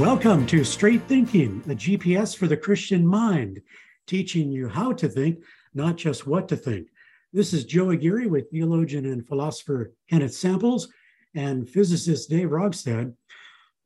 [0.00, 3.62] Welcome to Straight Thinking, a GPS for the Christian mind,
[4.06, 5.38] teaching you how to think,
[5.72, 6.88] not just what to think.
[7.32, 10.92] This is Joe Aguirre with theologian and philosopher Kenneth Samples
[11.34, 13.14] and physicist Dave Rogstad.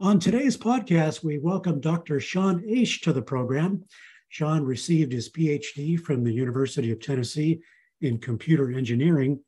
[0.00, 2.18] On today's podcast, we welcome Dr.
[2.18, 3.84] Sean Oesch to the program.
[4.30, 7.60] Sean received his PhD from the University of Tennessee
[8.00, 9.38] in computer engineering.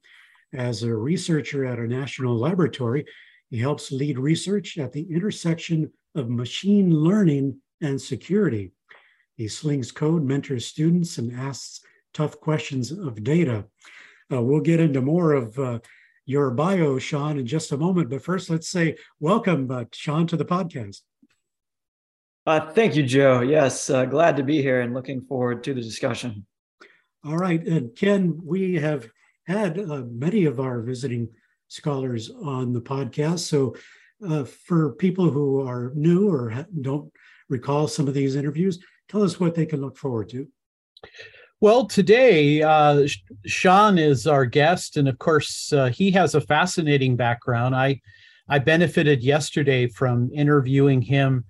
[0.52, 3.04] As a researcher at a national laboratory,
[3.50, 8.72] he helps lead research at the intersection of machine learning and security.
[9.36, 11.80] He slings code, mentors students, and asks
[12.14, 13.64] tough questions of data.
[14.32, 15.78] Uh, we'll get into more of uh,
[16.26, 18.10] your bio, Sean, in just a moment.
[18.10, 21.00] But first, let's say welcome, uh, Sean, to the podcast.
[22.44, 23.40] Uh, thank you, Joe.
[23.40, 26.44] Yes, uh, glad to be here and looking forward to the discussion.
[27.24, 27.64] All right.
[27.64, 29.08] And Ken, we have
[29.46, 31.28] had uh, many of our visiting
[31.68, 33.40] scholars on the podcast.
[33.40, 33.76] So
[34.26, 37.10] uh, for people who are new or don't
[37.48, 40.48] recall some of these interviews, tell us what they can look forward to.
[41.60, 43.06] Well, today, uh,
[43.46, 47.76] Sean is our guest, and of course, uh, he has a fascinating background.
[47.76, 48.00] I,
[48.48, 51.44] I benefited yesterday from interviewing him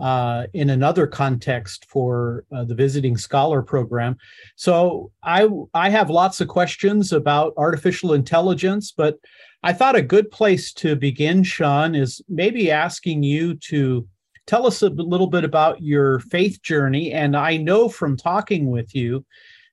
[0.00, 4.16] uh, in another context for uh, the visiting scholar program.
[4.54, 9.18] So I, I have lots of questions about artificial intelligence, but
[9.62, 14.06] I thought a good place to begin, Sean, is maybe asking you to
[14.46, 17.12] tell us a little bit about your faith journey.
[17.12, 19.24] And I know from talking with you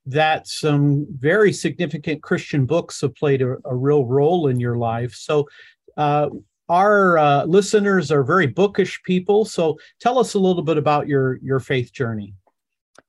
[0.06, 5.14] that some very significant Christian books have played a, a real role in your life.
[5.14, 5.48] So,
[5.96, 6.30] uh,
[6.70, 9.46] our uh, listeners are very bookish people.
[9.46, 12.34] So, tell us a little bit about your your faith journey.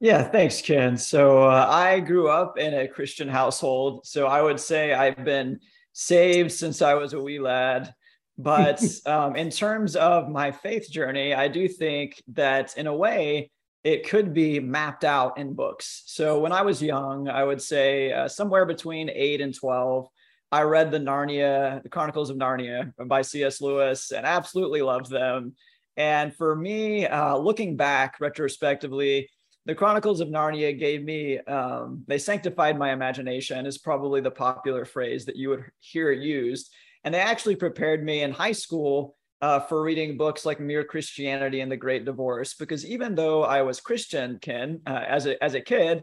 [0.00, 0.96] Yeah, thanks, Ken.
[0.96, 4.06] So, uh, I grew up in a Christian household.
[4.06, 5.58] So, I would say I've been
[5.94, 7.94] saved since I was a wee lad.
[8.36, 13.50] But um, in terms of my faith journey, I do think that in a way,
[13.82, 16.04] it could be mapped out in books.
[16.06, 20.08] So when I was young, I would say uh, somewhere between eight and 12,
[20.50, 23.60] I read the Narnia, the Chronicles of Narnia by C.S.
[23.60, 25.54] Lewis, and absolutely loved them.
[25.98, 29.28] And for me, uh, looking back retrospectively,
[29.66, 34.84] the Chronicles of Narnia gave me, um, they sanctified my imagination, is probably the popular
[34.84, 36.72] phrase that you would hear used.
[37.02, 41.60] And they actually prepared me in high school uh, for reading books like Mere Christianity
[41.60, 42.54] and The Great Divorce.
[42.54, 46.02] Because even though I was Christian, Ken, uh, as, a, as a kid,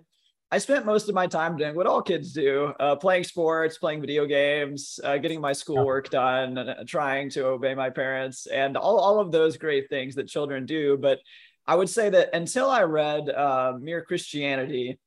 [0.54, 4.02] I spent most of my time doing what all kids do uh, playing sports, playing
[4.02, 9.00] video games, uh, getting my schoolwork done, uh, trying to obey my parents, and all,
[9.00, 10.98] all of those great things that children do.
[10.98, 11.20] But
[11.68, 15.00] I would say that until I read uh, Mere Christianity,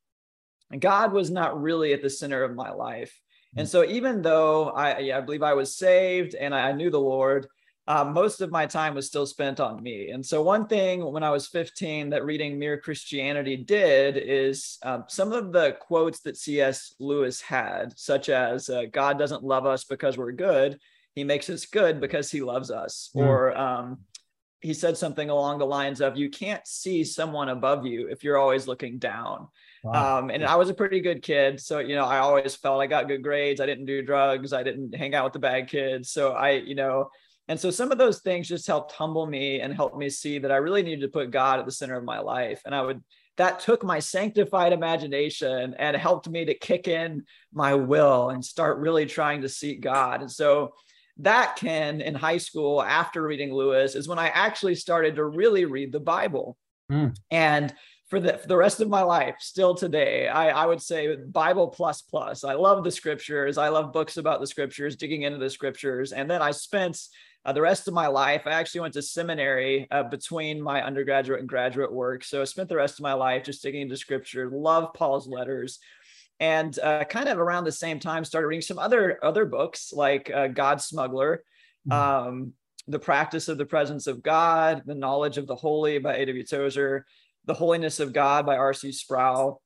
[0.79, 3.21] God was not really at the center of my life.
[3.57, 6.99] And so, even though I, yeah, I believe I was saved and I knew the
[7.01, 7.47] Lord,
[7.87, 10.11] uh, most of my time was still spent on me.
[10.11, 15.01] And so, one thing when I was 15 that reading Mere Christianity did is uh,
[15.09, 16.95] some of the quotes that C.S.
[16.99, 20.79] Lewis had, such as uh, God doesn't love us because we're good,
[21.15, 23.11] he makes us good because he loves us.
[23.15, 23.27] Mm.
[23.27, 23.99] Or, um,
[24.65, 28.39] he said something along the lines of you can't see someone above you if you're
[28.39, 29.47] always looking down
[29.83, 30.19] wow.
[30.19, 32.87] um, and i was a pretty good kid so you know i always felt i
[32.87, 36.11] got good grades i didn't do drugs i didn't hang out with the bad kids
[36.11, 37.09] so i you know
[37.47, 40.51] and so some of those things just helped humble me and helped me see that
[40.51, 43.03] i really needed to put god at the center of my life and i would
[43.37, 48.79] that took my sanctified imagination and helped me to kick in my will and start
[48.79, 50.73] really trying to seek god and so
[51.19, 55.65] that Ken in high school after reading Lewis is when I actually started to really
[55.65, 56.57] read the Bible.
[56.91, 57.17] Mm.
[57.31, 57.75] And
[58.09, 61.69] for the, for the rest of my life, still today, I, I would say Bible
[61.69, 62.45] plus plus.
[62.45, 63.59] I love the scriptures.
[63.59, 66.13] I love books about the scriptures, digging into the scriptures.
[66.13, 66.99] And then I spent
[67.45, 71.41] uh, the rest of my life, I actually went to seminary uh, between my undergraduate
[71.41, 72.25] and graduate work.
[72.25, 75.79] So I spent the rest of my life just digging into scripture, love Paul's letters
[76.45, 80.31] and uh, kind of around the same time started reading some other other books like
[80.31, 81.43] uh, god smuggler
[81.89, 82.29] mm-hmm.
[82.29, 82.53] um,
[82.87, 86.45] the practice of the presence of god the knowledge of the holy by A.W.
[86.45, 87.07] Tozer
[87.47, 88.93] the holiness of god by R.C.
[88.93, 89.63] Sproul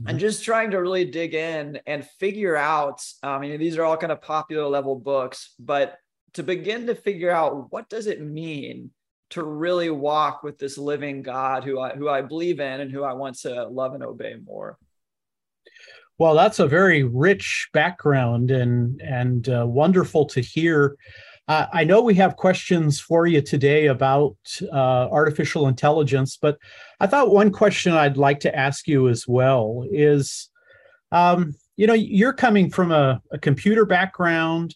[0.00, 0.08] mm-hmm.
[0.08, 3.96] and just trying to really dig in and figure out i mean these are all
[3.96, 5.96] kind of popular level books but
[6.34, 8.90] to begin to figure out what does it mean
[9.30, 13.04] to really walk with this living god who i who i believe in and who
[13.04, 14.76] i want to love and obey more
[16.18, 20.96] well, that's a very rich background and and uh, wonderful to hear.
[21.46, 24.36] Uh, I know we have questions for you today about
[24.70, 26.58] uh, artificial intelligence, but
[27.00, 30.50] I thought one question I'd like to ask you as well is,
[31.10, 34.74] um, you know, you're coming from a, a computer background.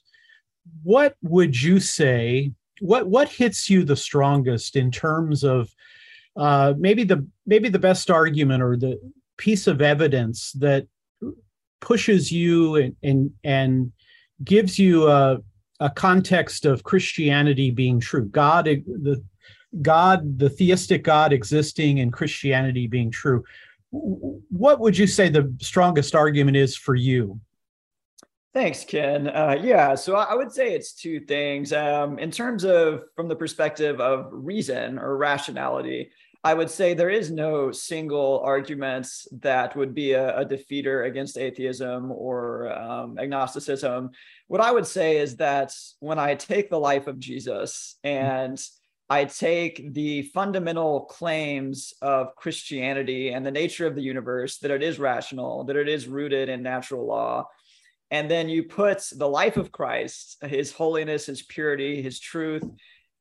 [0.83, 2.53] What would you say
[2.83, 5.73] what what hits you the strongest in terms of
[6.37, 8.99] uh, maybe the maybe the best argument or the
[9.38, 10.87] piece of evidence that
[11.82, 13.93] pushes you and and, and
[14.43, 15.38] gives you a,
[15.81, 18.25] a context of Christianity being true.
[18.25, 19.23] God, the
[19.82, 23.44] God, the theistic God existing and Christianity being true.
[23.90, 27.40] What would you say the strongest argument is for you?
[28.55, 29.28] Thanks, Ken.
[29.28, 31.73] Uh, yeah, so I would say it's two things.
[31.73, 36.11] Um, in terms of from the perspective of reason or rationality,
[36.44, 39.06] I would say there is no single argument
[39.41, 44.11] that would be a, a defeater against atheism or um, agnosticism.
[44.49, 48.61] What I would say is that when I take the life of Jesus and
[49.09, 54.83] I take the fundamental claims of Christianity and the nature of the universe, that it
[54.83, 57.47] is rational, that it is rooted in natural law,
[58.11, 62.65] and then you put the life of Christ, his holiness, his purity, his truth,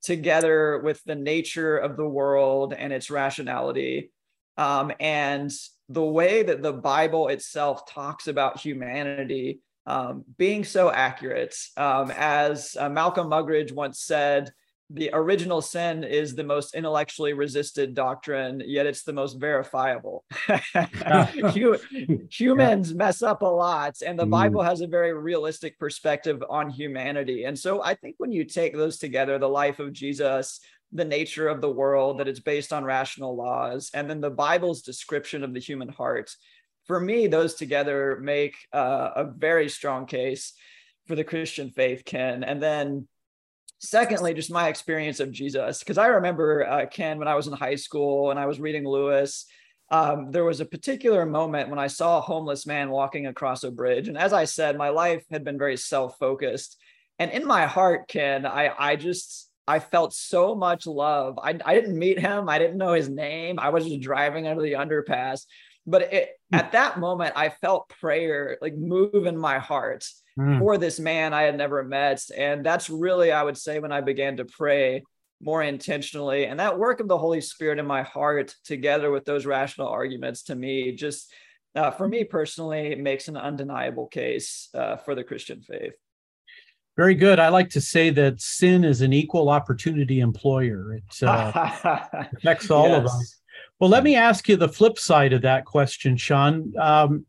[0.01, 4.11] together with the nature of the world and its rationality.
[4.57, 5.51] Um, and
[5.89, 11.55] the way that the Bible itself talks about humanity um, being so accurate.
[11.77, 14.51] Um, as uh, Malcolm Muggeridge once said,
[14.93, 20.25] the original sin is the most intellectually resisted doctrine, yet it's the most verifiable.
[22.29, 24.31] Humans mess up a lot, and the mm.
[24.31, 27.45] Bible has a very realistic perspective on humanity.
[27.45, 30.59] And so I think when you take those together, the life of Jesus,
[30.91, 34.81] the nature of the world, that it's based on rational laws, and then the Bible's
[34.81, 36.35] description of the human heart,
[36.85, 40.53] for me, those together make uh, a very strong case
[41.07, 42.43] for the Christian faith, Ken.
[42.43, 43.07] And then
[43.81, 47.53] secondly just my experience of jesus because i remember uh, ken when i was in
[47.53, 49.45] high school and i was reading lewis
[49.89, 53.71] um, there was a particular moment when i saw a homeless man walking across a
[53.71, 54.07] bridge.
[54.07, 56.77] And as i said my life had been very self-focused.
[57.19, 61.39] And in my heart ken i i just i felt so much love.
[61.41, 62.49] I, I didn't meet him.
[62.49, 63.59] I didn't know his name.
[63.59, 65.45] I was just driving under the underpass.
[65.85, 66.29] But it.
[66.53, 70.05] at that moment i felt prayer like move in my heart
[70.37, 70.59] mm.
[70.59, 72.23] for this man I had never met.
[72.35, 75.03] And that's really, I would say, when I began to pray
[75.41, 76.45] more intentionally.
[76.45, 80.43] And that work of the Holy Spirit in my heart, together with those rational arguments,
[80.43, 81.31] to me, just
[81.75, 85.93] uh, for me personally, makes an undeniable case uh, for the Christian faith.
[86.97, 87.39] Very good.
[87.39, 90.95] I like to say that sin is an equal opportunity employer.
[90.95, 91.99] It uh,
[92.35, 92.99] affects all yes.
[92.99, 93.40] of us.
[93.81, 96.71] Well, let me ask you the flip side of that question, Sean.
[96.79, 97.25] Um,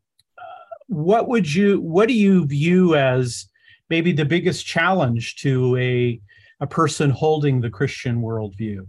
[0.86, 3.48] what would you what do you view as
[3.88, 6.20] maybe the biggest challenge to a
[6.60, 8.86] a person holding the Christian worldview?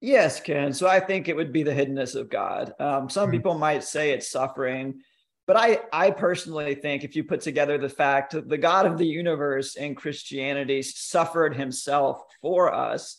[0.00, 0.72] Yes, Ken.
[0.72, 2.74] So I think it would be the hiddenness of God.
[2.80, 3.36] Um, some mm-hmm.
[3.36, 5.00] people might say it's suffering,
[5.46, 8.98] but I, I personally think if you put together the fact that the God of
[8.98, 13.16] the universe in Christianity suffered himself for us,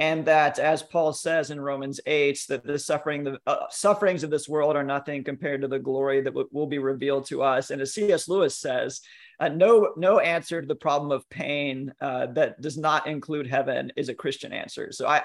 [0.00, 4.30] and that as paul says in romans 8 that the suffering the uh, sufferings of
[4.30, 7.70] this world are nothing compared to the glory that w- will be revealed to us.
[7.70, 9.02] And as cs lewis says
[9.38, 13.92] uh, no no answer to the problem of pain uh, that does not include heaven
[13.96, 14.90] is a christian answer.
[14.90, 15.22] So i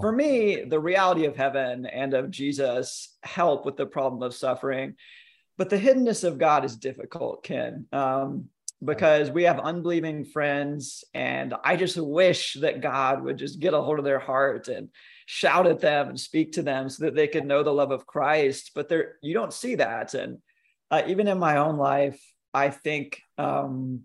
[0.00, 4.94] for me the reality of heaven and of jesus help with the problem of suffering.
[5.56, 7.86] But the hiddenness of god is difficult ken.
[7.92, 8.50] Um,
[8.84, 13.80] because we have unbelieving friends and i just wish that god would just get a
[13.80, 14.88] hold of their heart and
[15.30, 18.06] shout at them and speak to them so that they could know the love of
[18.06, 18.70] christ.
[18.74, 20.14] But there you don't see that.
[20.14, 20.38] And
[20.90, 22.18] uh, even in my own life
[22.54, 24.04] i think um,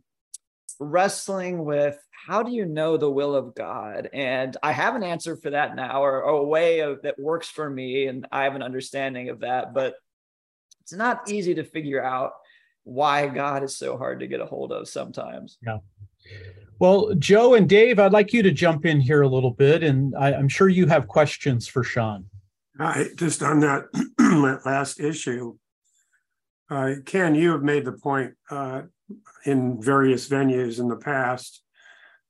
[0.82, 4.10] wrestling with how do you know the will of god?
[4.12, 7.48] And i have an answer for that now or, or a way of that works
[7.48, 9.96] for me and i have an understanding of that but
[10.82, 12.34] it's not easy to figure out
[12.84, 15.58] why God is so hard to get a hold of sometimes.
[15.66, 15.78] Yeah.
[16.80, 20.14] Well, Joe and Dave, I'd like you to jump in here a little bit, and
[20.16, 22.26] I, am sure you have questions for Sean.
[22.80, 23.86] I, just on that,
[24.18, 25.56] that last issue,
[26.70, 28.82] uh, Ken, you have made the point uh,
[29.46, 31.62] in various venues in the past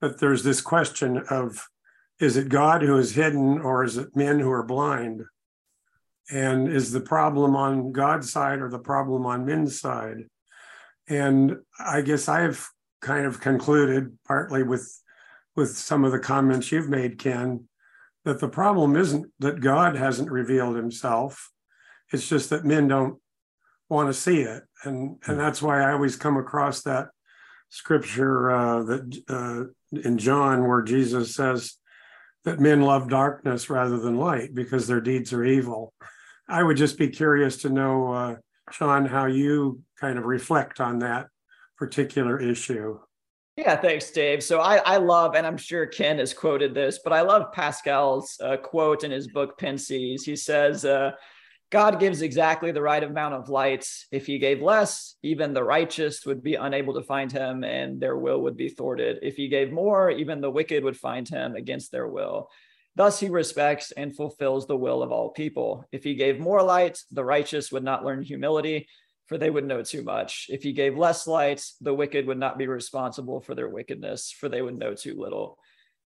[0.01, 1.65] that there's this question of
[2.19, 5.23] is it God who is hidden or is it men who are blind?
[6.31, 10.25] And is the problem on God's side or the problem on men's side?
[11.07, 12.69] And I guess I've
[13.01, 14.99] kind of concluded, partly with
[15.55, 17.67] with some of the comments you've made, Ken,
[18.25, 21.51] that the problem isn't that God hasn't revealed himself.
[22.11, 23.19] It's just that men don't
[23.89, 24.63] want to see it.
[24.83, 27.09] And, and that's why I always come across that
[27.69, 31.77] scripture uh, that uh, in John where Jesus says
[32.45, 35.93] that men love darkness rather than light because their deeds are evil.
[36.47, 38.35] I would just be curious to know uh,
[38.71, 41.27] Sean, how you kind of reflect on that
[41.77, 42.99] particular issue.
[43.57, 44.41] Yeah, thanks, Dave.
[44.43, 48.35] So I, I love, and I'm sure Ken has quoted this, but I love Pascal's
[48.41, 50.23] uh, quote in his book Pensées.
[50.23, 51.11] He says, uh,
[51.69, 53.87] God gives exactly the right amount of light.
[54.11, 58.17] If he gave less, even the righteous would be unable to find him and their
[58.17, 59.19] will would be thwarted.
[59.21, 62.49] If he gave more, even the wicked would find him against their will.
[62.95, 65.85] Thus he respects and fulfills the will of all people.
[65.91, 68.87] If he gave more light, the righteous would not learn humility
[69.27, 70.47] for they would know too much.
[70.49, 74.49] If he gave less light, the wicked would not be responsible for their wickedness, for
[74.49, 75.57] they would know too little.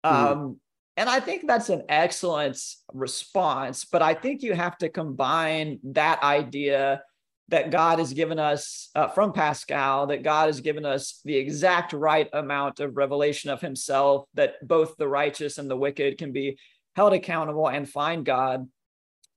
[0.05, 0.13] Mm.
[0.13, 0.61] Um,
[0.97, 2.59] and I think that's an excellent
[2.93, 7.03] response, but I think you have to combine that idea
[7.49, 11.93] that God has given us uh, from Pascal, that God has given us the exact
[11.93, 16.59] right amount of revelation of himself, that both the righteous and the wicked can be
[16.97, 18.67] held accountable and find God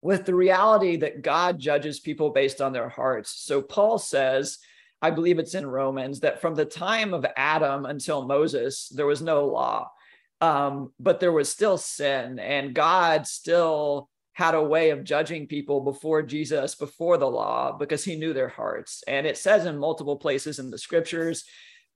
[0.01, 3.43] with the reality that God judges people based on their hearts.
[3.43, 4.59] So Paul says,
[5.01, 9.21] I believe it's in Romans, that from the time of Adam until Moses, there was
[9.21, 9.91] no law,
[10.39, 15.81] um, but there was still sin, and God still had a way of judging people
[15.81, 19.03] before Jesus, before the law, because he knew their hearts.
[19.05, 21.43] And it says in multiple places in the scriptures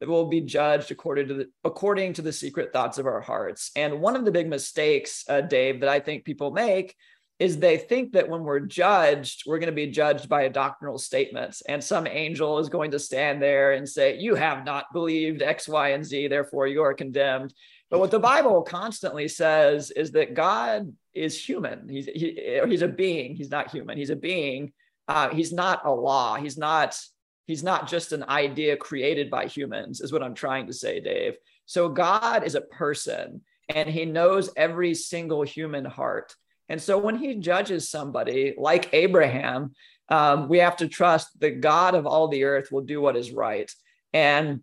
[0.03, 3.71] that we'll be judged according to the according to the secret thoughts of our hearts.
[3.73, 6.93] And one of the big mistakes, uh, Dave, that I think people make
[7.39, 10.97] is they think that when we're judged, we're going to be judged by a doctrinal
[10.97, 11.55] statement.
[11.69, 15.69] And some angel is going to stand there and say, You have not believed X,
[15.69, 17.53] Y, and Z, therefore you are condemned.
[17.89, 21.87] But what the Bible constantly says is that God is human.
[21.87, 23.37] He's, he, he's a being.
[23.37, 23.97] He's not human.
[23.97, 24.73] He's a being.
[25.07, 26.35] Uh, he's not a law.
[26.35, 26.99] He's not.
[27.45, 31.35] He's not just an idea created by humans, is what I'm trying to say, Dave.
[31.65, 36.35] So God is a person, and He knows every single human heart.
[36.69, 39.73] And so when he judges somebody like Abraham,
[40.09, 43.31] um, we have to trust the God of all the earth will do what is
[43.31, 43.71] right.
[44.13, 44.61] And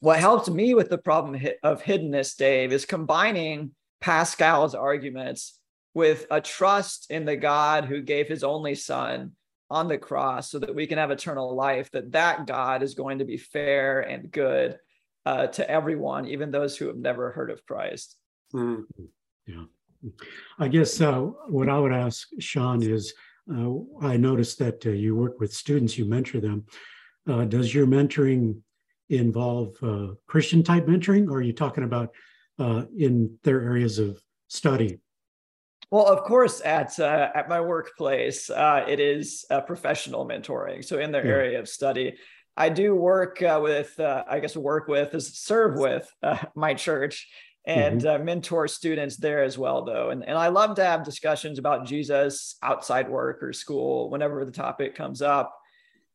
[0.00, 5.58] what helped me with the problem of hiddenness, Dave, is combining Pascal's arguments
[5.94, 9.32] with a trust in the God who gave his only son
[9.70, 13.18] on the cross so that we can have eternal life, that that God is going
[13.18, 14.78] to be fair and good
[15.26, 18.16] uh, to everyone, even those who have never heard of Christ.
[18.52, 18.84] Mm.
[19.46, 19.64] Yeah.
[20.58, 23.14] I guess uh, what I would ask Sean is
[23.50, 26.64] uh, I noticed that uh, you work with students, you mentor them.
[27.28, 28.58] Uh, does your mentoring
[29.08, 32.10] involve uh, Christian type mentoring, or are you talking about
[32.58, 35.00] in their areas of study?
[35.90, 40.84] Well, of course, at at my workplace, it is professional mentoring.
[40.84, 41.32] So in their yeah.
[41.32, 42.16] area of study,
[42.56, 46.10] I do work with, I guess, work with is serve with
[46.54, 47.28] my church
[47.66, 48.20] and mm-hmm.
[48.20, 51.86] uh, mentor students there as well though and, and i love to have discussions about
[51.86, 55.58] jesus outside work or school whenever the topic comes up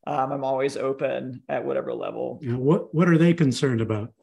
[0.05, 4.13] um, i'm always open at whatever level yeah, what what are they concerned about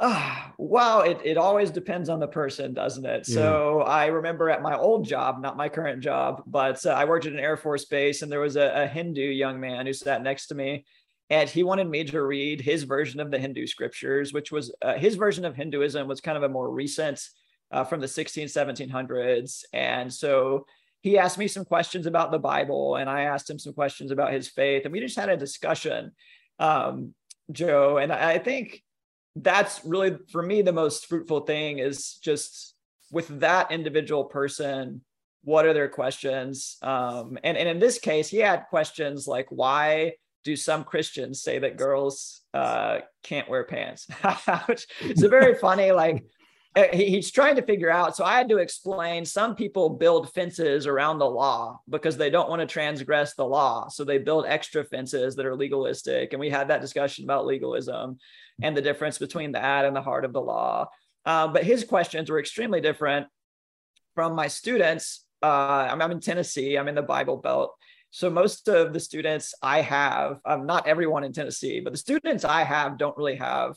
[0.06, 3.34] uh, well it, it always depends on the person doesn't it yeah.
[3.34, 7.26] so i remember at my old job not my current job but uh, i worked
[7.26, 10.22] at an air force base and there was a, a hindu young man who sat
[10.22, 10.84] next to me
[11.30, 14.94] and he wanted me to read his version of the Hindu scriptures, which was uh,
[14.94, 17.22] his version of Hinduism was kind of a more recent
[17.70, 19.62] uh, from the 16, 1700s.
[19.72, 20.66] And so
[21.02, 24.32] he asked me some questions about the Bible, and I asked him some questions about
[24.32, 26.10] his faith, and we just had a discussion,
[26.58, 27.14] um,
[27.52, 27.98] Joe.
[27.98, 28.82] And I think
[29.36, 32.74] that's really for me the most fruitful thing is just
[33.12, 35.02] with that individual person
[35.42, 40.12] what are their questions um, and, and in this case he had questions like why
[40.44, 44.06] do some Christians say that girls uh, can't wear pants?
[45.02, 46.24] Is a very funny, like,
[46.92, 48.16] he's trying to figure out.
[48.16, 52.48] So I had to explain some people build fences around the law because they don't
[52.48, 53.88] want to transgress the law.
[53.88, 56.32] So they build extra fences that are legalistic.
[56.32, 58.18] And we had that discussion about legalism
[58.62, 60.86] and the difference between that and the heart of the law.
[61.26, 63.26] Uh, but his questions were extremely different
[64.14, 65.24] from my students.
[65.42, 67.74] Uh, I'm, I'm in Tennessee, I'm in the Bible Belt.
[68.12, 72.44] So most of the students I have, um, not everyone in Tennessee, but the students
[72.44, 73.76] I have don't really have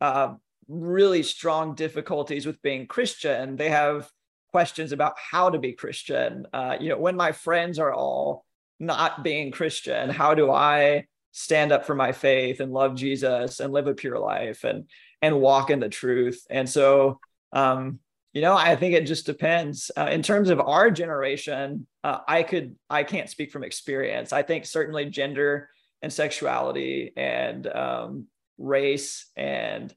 [0.00, 0.34] uh,
[0.68, 3.56] really strong difficulties with being Christian.
[3.56, 4.08] They have
[4.50, 6.46] questions about how to be Christian.
[6.52, 8.44] Uh, you know, when my friends are all
[8.78, 13.72] not being Christian, how do I stand up for my faith and love Jesus and
[13.72, 14.88] live a pure life and
[15.22, 16.44] and walk in the truth?
[16.50, 17.18] And so
[17.52, 18.00] um,
[18.34, 19.92] you know, I think it just depends.
[19.96, 24.32] Uh, in terms of our generation, uh, I could, I can't speak from experience.
[24.32, 25.70] I think certainly gender
[26.02, 28.26] and sexuality and um,
[28.58, 29.94] race and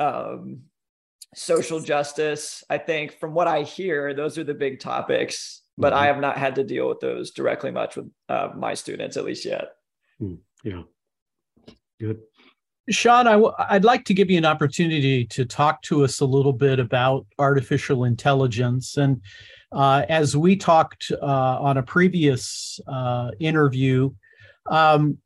[0.00, 0.62] um,
[1.34, 2.64] social justice.
[2.68, 5.62] I think from what I hear, those are the big topics.
[5.78, 6.02] But mm-hmm.
[6.02, 9.24] I have not had to deal with those directly much with uh, my students, at
[9.24, 9.68] least yet.
[10.20, 10.82] Mm, yeah,
[11.98, 12.20] good.
[12.90, 16.26] Sean, i w- I'd like to give you an opportunity to talk to us a
[16.26, 18.96] little bit about artificial intelligence.
[18.96, 19.22] And
[19.72, 21.24] uh, as we talked uh,
[21.60, 24.10] on a previous uh, interview,
[24.70, 25.18] um,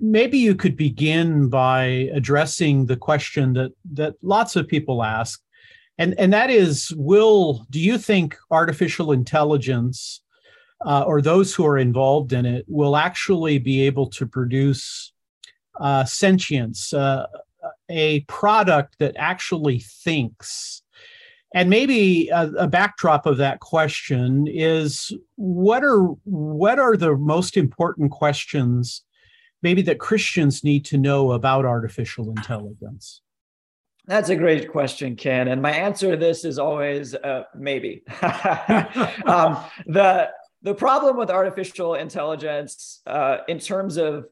[0.00, 5.40] maybe you could begin by addressing the question that that lots of people ask,
[5.98, 10.22] and and that is, will do you think artificial intelligence
[10.84, 15.12] uh, or those who are involved in it will actually be able to produce
[15.80, 17.26] uh, sentience, uh,
[17.88, 20.82] a product that actually thinks.
[21.54, 27.56] And maybe a, a, backdrop of that question is what are what are the most
[27.56, 29.05] important questions
[29.62, 33.22] maybe that Christians need to know about artificial intelligence?
[34.06, 35.48] That's a great question, Ken.
[35.48, 38.02] And my answer to this is always uh, maybe.
[39.26, 40.30] um, the
[40.62, 44.26] the problem with artificial intelligence uh, in terms of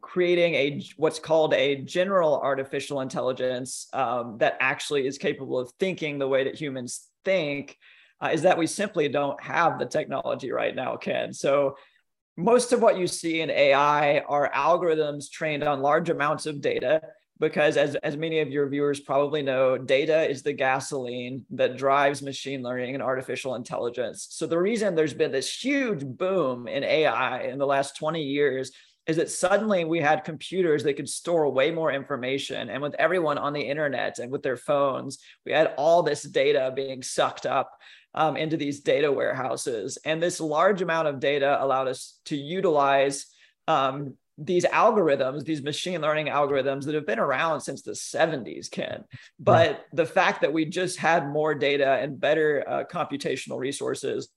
[0.00, 6.18] creating a what's called a general artificial intelligence um, that actually is capable of thinking
[6.18, 7.78] the way that humans think
[8.20, 11.76] uh, is that we simply don't have the technology right now ken so
[12.36, 17.00] most of what you see in ai are algorithms trained on large amounts of data
[17.38, 22.22] because as, as many of your viewers probably know data is the gasoline that drives
[22.22, 24.28] machine learning and artificial intelligence.
[24.30, 28.72] So the reason there's been this huge boom in ai in the last 20 years
[29.06, 33.38] is that suddenly we had computers that could store way more information and with everyone
[33.38, 37.78] on the internet and with their phones we had all this data being sucked up
[38.14, 43.26] um, into these data warehouses and this large amount of data allowed us to utilize
[43.68, 49.04] um, these algorithms, these machine learning algorithms that have been around since the 70s, Ken.
[49.38, 49.80] But right.
[49.94, 54.28] the fact that we just had more data and better uh, computational resources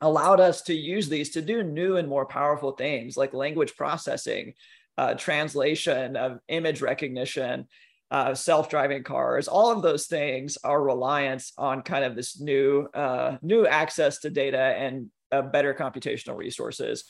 [0.00, 4.54] allowed us to use these to do new and more powerful things like language processing,
[4.98, 7.66] uh, translation of image recognition,
[8.10, 9.46] uh, self-driving cars.
[9.46, 14.30] All of those things are reliance on kind of this new uh, new access to
[14.30, 17.04] data and uh, better computational resources.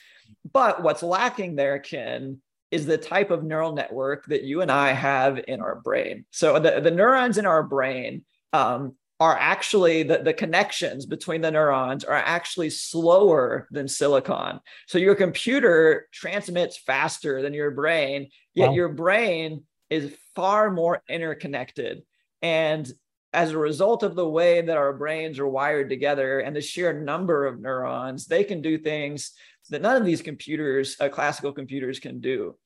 [0.53, 4.92] But what's lacking there, Ken, is the type of neural network that you and I
[4.92, 6.24] have in our brain.
[6.31, 11.50] So the, the neurons in our brain um, are actually the, the connections between the
[11.50, 14.59] neurons are actually slower than silicon.
[14.88, 18.74] So your computer transmits faster than your brain, yet wow.
[18.74, 22.02] your brain is far more interconnected.
[22.40, 22.90] And
[23.35, 26.98] as a result of the way that our brains are wired together and the sheer
[26.98, 29.33] number of neurons, they can do things
[29.68, 32.56] that none of these computers, uh, classical computers, can do.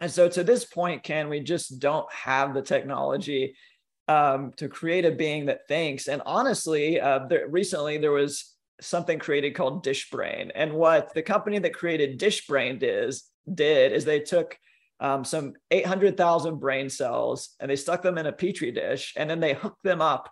[0.00, 3.54] And so to this point, Ken, we just don't have the technology
[4.08, 6.08] um, to create a being that thinks.
[6.08, 10.50] And honestly, uh, there, recently there was something created called DishBrain.
[10.54, 14.58] And what the company that created DishBrain is, did is they took
[15.00, 19.40] um, some 800,000 brain cells and they stuck them in a petri dish and then
[19.40, 20.30] they hooked them up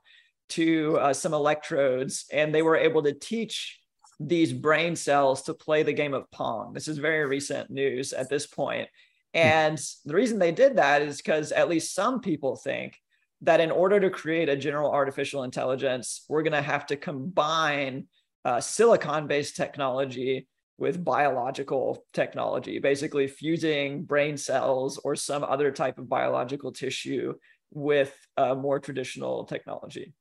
[0.48, 3.80] to uh, some electrodes and they were able to teach
[4.18, 6.72] these brain cells to play the game of Pong.
[6.72, 8.88] This is very recent news at this point.
[9.34, 12.96] And the reason they did that is because at least some people think
[13.42, 18.06] that in order to create a general artificial intelligence, we're going to have to combine
[18.44, 20.46] uh, silicon based technology
[20.78, 27.34] with biological technology, basically fusing brain cells or some other type of biological tissue
[27.72, 30.12] with uh, more traditional technology.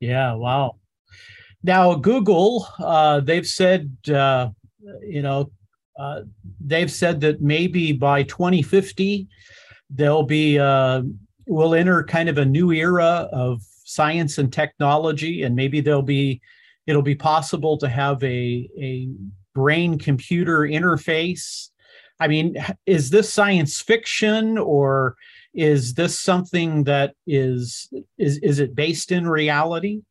[0.00, 0.76] Yeah, wow.
[1.62, 4.50] Now, Google, uh, they've said, uh,
[5.02, 5.50] you know,
[5.98, 6.22] uh,
[6.60, 9.28] they've said that maybe by 2050,
[9.90, 11.02] there'll be, uh,
[11.46, 16.40] we'll enter kind of a new era of science and technology, and maybe there'll be
[16.86, 19.08] it'll be possible to have a, a
[19.54, 21.70] brain computer interface.
[22.20, 25.16] I mean, is this science fiction or
[25.52, 30.02] is this something that is is is it based in reality?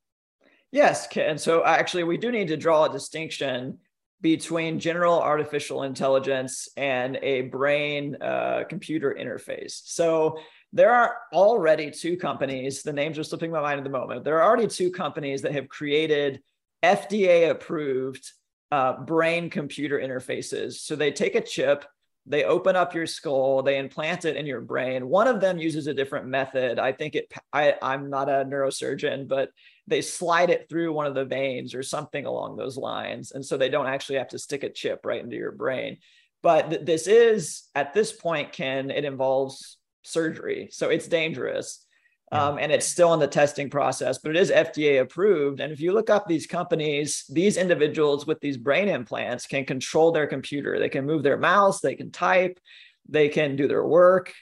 [0.72, 3.78] Yes, and so actually we do need to draw a distinction
[4.22, 9.82] between general artificial intelligence and a brain uh, computer interface.
[9.84, 10.40] So
[10.74, 14.24] there are already two companies, the names are slipping my mind at the moment.
[14.24, 16.42] There are already two companies that have created
[16.84, 18.30] FDA approved
[18.72, 20.74] uh, brain computer interfaces.
[20.74, 21.86] So they take a chip,
[22.26, 25.08] they open up your skull, they implant it in your brain.
[25.08, 26.80] One of them uses a different method.
[26.80, 29.50] I think it, I, I'm not a neurosurgeon, but
[29.86, 33.32] they slide it through one of the veins or something along those lines.
[33.32, 35.98] And so they don't actually have to stick a chip right into your brain.
[36.42, 40.70] But th- this is, at this point, Ken, it involves surgery.
[40.72, 41.86] So it's dangerous
[42.34, 45.60] um, and it's still in the testing process, but it is FDA approved.
[45.60, 50.12] And if you look up these companies, these individuals with these brain implants can control
[50.12, 50.80] their computer.
[50.80, 52.60] They can move their mouse, they can type,
[53.08, 54.34] they can do their work.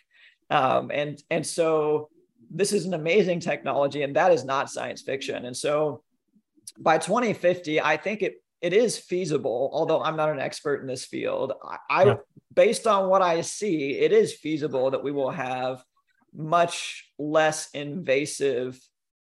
[0.49, 2.09] Um, and and so
[2.49, 5.45] this is an amazing technology, and that is not science fiction.
[5.45, 6.01] And so
[6.79, 11.05] by 2050, I think it it is feasible, although I'm not an expert in this
[11.05, 11.53] field.
[11.63, 12.15] I, I yeah.
[12.53, 15.83] based on what I see, it is feasible that we will have
[16.33, 18.79] much less invasive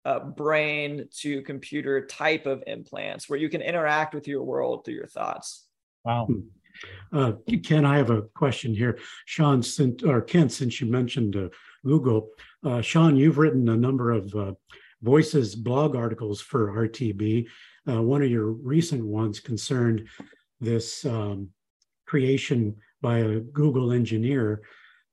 [0.03, 4.95] uh, brain to computer type of implants where you can interact with your world through
[4.95, 5.67] your thoughts.
[6.03, 6.25] Wow.
[6.25, 6.39] Hmm.
[7.13, 8.97] Uh, Ken, I have a question here.
[9.25, 11.49] Sean, since, or Ken, since you mentioned uh,
[11.85, 12.29] Google,
[12.65, 14.53] uh, Sean, you've written a number of uh,
[15.01, 17.47] voices blog articles for RTB.
[17.87, 20.07] Uh, one of your recent ones concerned
[20.59, 21.49] this um,
[22.05, 24.61] creation by a Google engineer.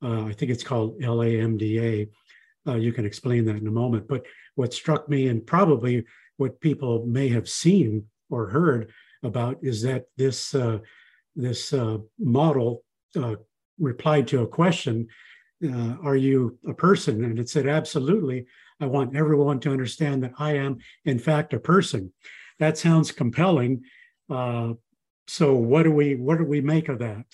[0.03, 2.09] Uh, I think it's called LaMDA.
[2.67, 4.07] Uh, you can explain that in a moment.
[4.07, 4.27] But
[4.57, 6.05] what struck me, and probably
[6.37, 8.91] what people may have seen or heard
[9.23, 10.79] about, is that this uh,
[11.35, 12.83] this uh, model
[13.17, 13.37] uh,
[13.79, 15.09] replied to a question:
[16.03, 18.47] "Are you a person?" And it said, "Absolutely."
[18.81, 22.13] I want everyone to understand that I am, in fact, a person.
[22.59, 23.83] That sounds compelling.
[24.29, 24.75] Uh,
[25.27, 27.25] so, what do we what do we make of that?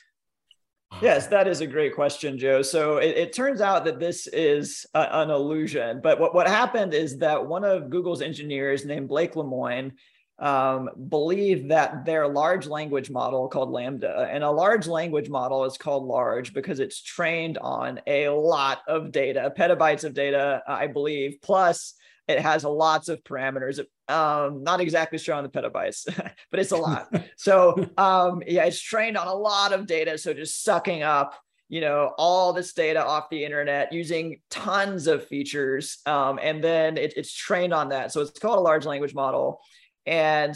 [1.02, 2.62] Yes, that is a great question, Joe.
[2.62, 6.00] So it, it turns out that this is a, an illusion.
[6.02, 9.92] But what, what happened is that one of Google's engineers named Blake Lemoine
[10.38, 15.78] um, believe that their large language model called LaMDA, and a large language model is
[15.78, 21.38] called large because it's trained on a lot of data, petabytes of data, I believe,
[21.40, 21.94] plus
[22.26, 23.78] it has lots of parameters.
[24.08, 26.04] Um, not exactly sure on the petabytes,
[26.50, 27.08] but it's a lot.
[27.36, 30.18] so um, yeah, it's trained on a lot of data.
[30.18, 31.34] So just sucking up
[31.70, 36.98] you know all this data off the internet using tons of features um, and then
[36.98, 39.62] it, it's trained on that so it's called a large language model
[40.04, 40.54] and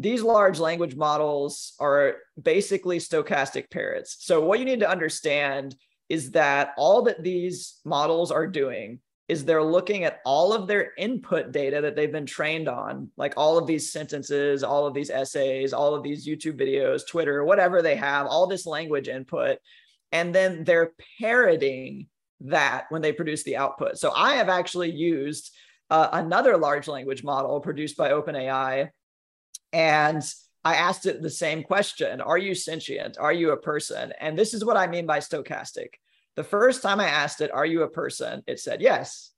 [0.00, 4.16] these large language models are basically stochastic parrots.
[4.20, 5.74] So, what you need to understand
[6.08, 10.92] is that all that these models are doing is they're looking at all of their
[10.96, 15.10] input data that they've been trained on, like all of these sentences, all of these
[15.10, 19.58] essays, all of these YouTube videos, Twitter, whatever they have, all this language input.
[20.12, 22.06] And then they're parroting
[22.42, 23.98] that when they produce the output.
[23.98, 25.50] So I have actually used
[25.90, 28.90] uh, another large language model produced by OpenAI.
[29.72, 30.22] And
[30.64, 33.18] I asked it the same question Are you sentient?
[33.18, 34.12] Are you a person?
[34.20, 35.94] And this is what I mean by stochastic.
[36.36, 38.42] The first time I asked it, Are you a person?
[38.46, 39.32] It said yes.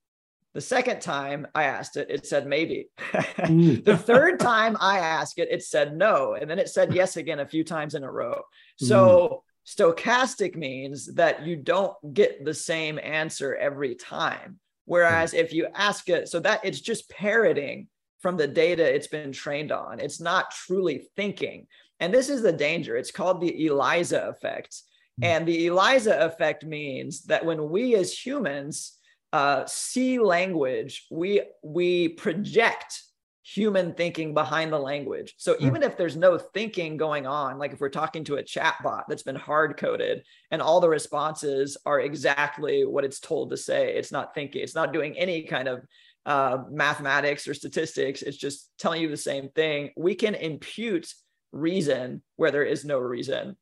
[0.54, 2.88] The second time I asked it, it said maybe.
[2.98, 3.84] Mm.
[3.84, 6.34] the third time I asked it, it said no.
[6.34, 8.42] And then it said yes again a few times in a row.
[8.76, 9.42] So
[9.78, 9.96] mm.
[9.96, 14.58] stochastic means that you don't get the same answer every time.
[14.86, 17.88] Whereas if you ask it, so that it's just parroting
[18.20, 21.66] from the data it's been trained on, it's not truly thinking.
[22.00, 22.96] And this is the danger.
[22.96, 24.82] It's called the ELIZA effect.
[25.18, 25.24] Hmm.
[25.24, 28.98] And the ELIZA effect means that when we as humans
[29.32, 33.02] uh, see language, we we project
[33.42, 35.34] human thinking behind the language.
[35.38, 35.66] So hmm.
[35.66, 39.22] even if there's no thinking going on, like if we're talking to a chatbot that's
[39.22, 44.12] been hard coded and all the responses are exactly what it's told to say, it's
[44.12, 45.82] not thinking, it's not doing any kind of
[46.26, 49.90] uh, mathematics or statistics, it's just telling you the same thing.
[49.96, 51.10] We can impute
[51.52, 53.56] reason where there is no reason.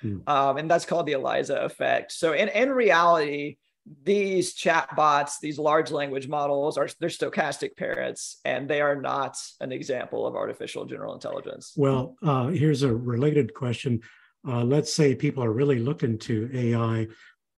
[0.00, 0.18] Hmm.
[0.26, 2.12] Um, and that's called the ELIZA effect.
[2.12, 3.56] So in, in reality,
[4.04, 9.72] these chatbots, these large language models are they're stochastic parrots, and they are not an
[9.72, 11.72] example of artificial general intelligence.
[11.76, 14.00] Well, uh, here's a related question.
[14.46, 17.08] Uh, let's say people are really looking to AI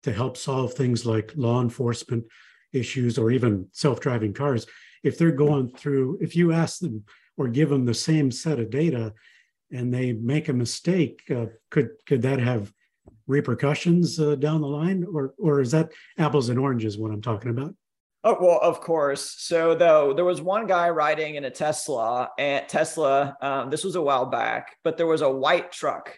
[0.05, 2.25] to help solve things like law enforcement
[2.73, 4.67] issues or even self-driving cars.
[5.03, 7.05] If they're going through, if you ask them
[7.37, 9.13] or give them the same set of data
[9.73, 12.73] and they make a mistake, uh, could could that have
[13.27, 16.99] repercussions uh, down the line, or or is that apples and oranges?
[16.99, 17.75] What I'm talking about?
[18.25, 19.35] Oh well, of course.
[19.39, 23.37] So though there was one guy riding in a Tesla, and Tesla.
[23.41, 26.17] Um, this was a while back, but there was a white truck,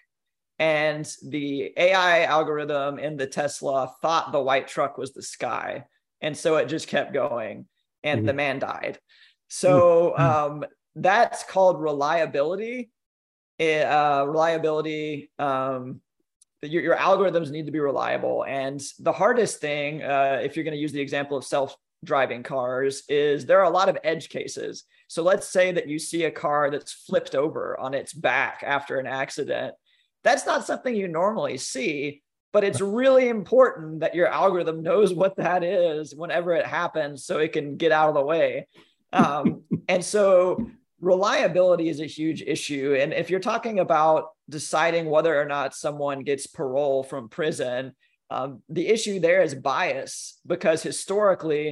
[0.58, 5.84] and the AI algorithm in the Tesla thought the white truck was the sky,
[6.20, 7.66] and so it just kept going,
[8.02, 8.26] and mm-hmm.
[8.26, 8.98] the man died.
[9.48, 10.22] So mm-hmm.
[10.22, 10.64] um,
[10.94, 12.90] that's called reliability.
[13.60, 16.00] Uh, reliability um,
[16.66, 18.44] your, your algorithms need to be reliable.
[18.44, 22.42] And the hardest thing, uh, if you're going to use the example of self driving
[22.42, 24.84] cars, is there are a lot of edge cases.
[25.08, 28.98] So let's say that you see a car that's flipped over on its back after
[28.98, 29.74] an accident.
[30.22, 35.36] That's not something you normally see, but it's really important that your algorithm knows what
[35.36, 38.66] that is whenever it happens so it can get out of the way.
[39.12, 40.66] Um, and so
[41.04, 42.96] reliability is a huge issue.
[43.00, 47.92] And if you're talking about deciding whether or not someone gets parole from prison,
[48.30, 51.66] Um, the issue there is bias because historically,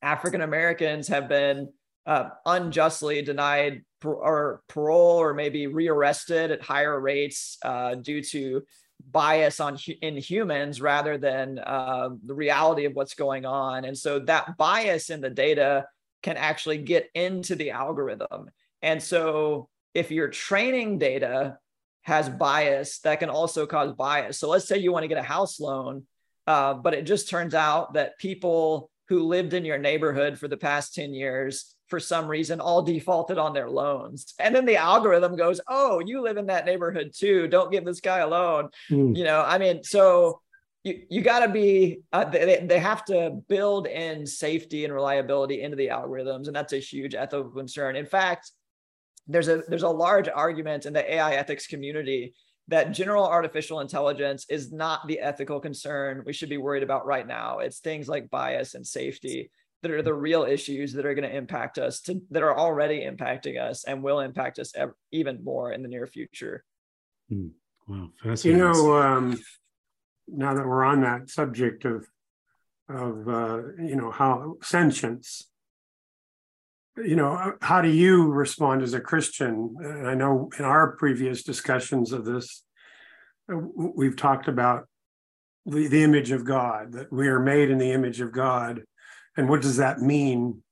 [0.00, 1.58] African Americans have been
[2.12, 8.42] uh, unjustly denied or parole or maybe rearrested at higher rates uh, due to
[9.18, 13.84] bias on in humans rather than uh, the reality of what's going on.
[13.84, 15.70] And so that bias in the data
[16.24, 18.50] can actually get into the algorithm.
[18.82, 21.58] And so if your training data
[22.02, 24.38] has bias, that can also cause bias.
[24.38, 26.04] So let's say you want to get a house loan,
[26.46, 30.56] uh, but it just turns out that people who lived in your neighborhood for the
[30.56, 35.36] past 10 years for some reason all defaulted on their loans and then the algorithm
[35.36, 39.14] goes oh you live in that neighborhood too don't give this guy a loan mm.
[39.14, 40.40] you know i mean so
[40.84, 45.62] you, you got to be uh, they, they have to build in safety and reliability
[45.62, 48.52] into the algorithms and that's a huge ethical concern in fact
[49.26, 52.34] there's a there's a large argument in the ai ethics community
[52.68, 57.26] that general artificial intelligence is not the ethical concern we should be worried about right
[57.26, 57.58] now.
[57.58, 59.50] It's things like bias and safety
[59.82, 63.00] that are the real issues that are going to impact us, to, that are already
[63.00, 66.64] impacting us and will impact us ever, even more in the near future.
[67.30, 67.50] Mm.
[67.86, 68.08] Wow,
[68.42, 69.38] You know, um,
[70.28, 72.06] now that we're on that subject of
[72.88, 75.48] of uh, you know how sentience,
[76.96, 79.74] you know, how do you respond as a Christian?
[80.06, 82.62] I know in our previous discussions of this,
[83.52, 84.86] uh, we've talked about
[85.66, 88.82] the, the image of God, that we are made in the image of God.
[89.36, 90.62] And what does that mean?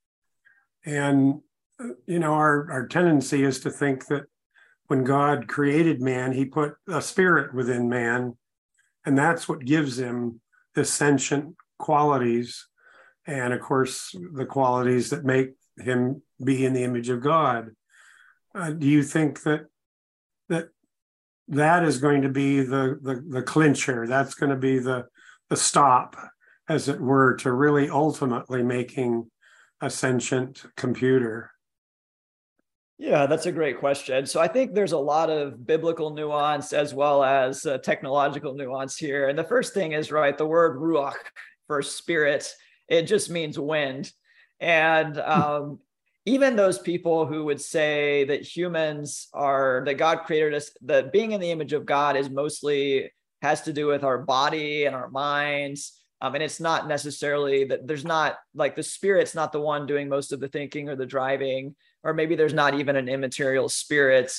[0.85, 1.41] And,
[1.81, 4.25] uh, you know, our, our tendency is to think that
[4.87, 8.37] when God created man, he put a spirit within man,
[9.05, 10.41] and that's what gives him
[10.75, 12.67] the sentient qualities.
[13.27, 17.71] And of course, the qualities that make him be in the image of God.
[18.55, 19.67] Uh, do you think that
[20.49, 20.69] that
[21.49, 24.07] that is going to be the, the the clincher?
[24.07, 25.07] That's going to be the
[25.49, 26.17] the stop,
[26.69, 29.31] as it were, to really ultimately making
[29.81, 31.51] a sentient computer.
[33.03, 34.27] Yeah, that's a great question.
[34.27, 38.97] So I think there's a lot of biblical nuance as well as uh, technological nuance
[38.97, 39.29] here.
[39.29, 41.17] And the first thing is right, the word ruach
[41.67, 42.49] for spirit,
[42.87, 44.13] it just means wind.
[44.61, 45.81] And um,
[46.27, 51.33] even those people who would say that humans are, that God created us, that being
[51.33, 53.11] in the image of God is mostly
[53.43, 56.01] has to do with our body and our minds.
[56.21, 60.09] Um, and it's not necessarily that there's not like the spirit's not the one doing
[60.09, 64.33] most of the thinking or the driving, or maybe there's not even an immaterial spirit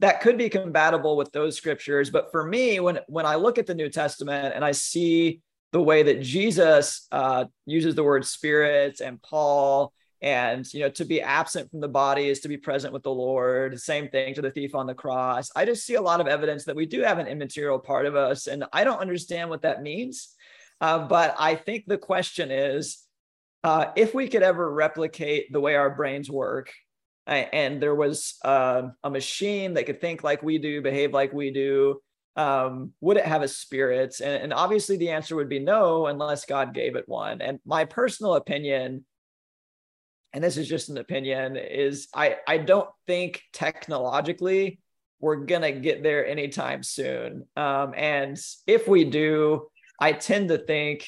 [0.00, 2.10] that could be compatible with those scriptures.
[2.10, 5.40] But for me, when when I look at the New Testament and I see
[5.72, 11.04] the way that Jesus uh, uses the word spirit and Paul and you know to
[11.04, 14.40] be absent from the body is to be present with the lord same thing to
[14.40, 17.02] the thief on the cross i just see a lot of evidence that we do
[17.02, 20.34] have an immaterial part of us and i don't understand what that means
[20.80, 23.02] uh, but i think the question is
[23.64, 26.72] uh, if we could ever replicate the way our brains work
[27.26, 31.50] and there was uh, a machine that could think like we do behave like we
[31.50, 32.00] do
[32.36, 34.20] um, would it have a spirit?
[34.20, 37.40] And, and obviously the answer would be no, unless God gave it one.
[37.40, 39.04] And my personal opinion,
[40.32, 44.80] and this is just an opinion, is I, I don't think technologically
[45.20, 47.46] we're gonna get there anytime soon.
[47.56, 49.68] Um, and if we do,
[50.00, 51.06] I tend to think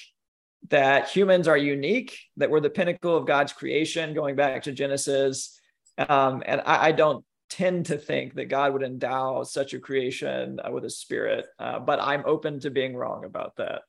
[0.68, 5.60] that humans are unique, that we're the pinnacle of God's creation, going back to Genesis.
[5.98, 10.60] Um, and I, I, don't tend to think that God would endow such a creation
[10.62, 13.82] uh, with a spirit, uh, but I'm open to being wrong about that.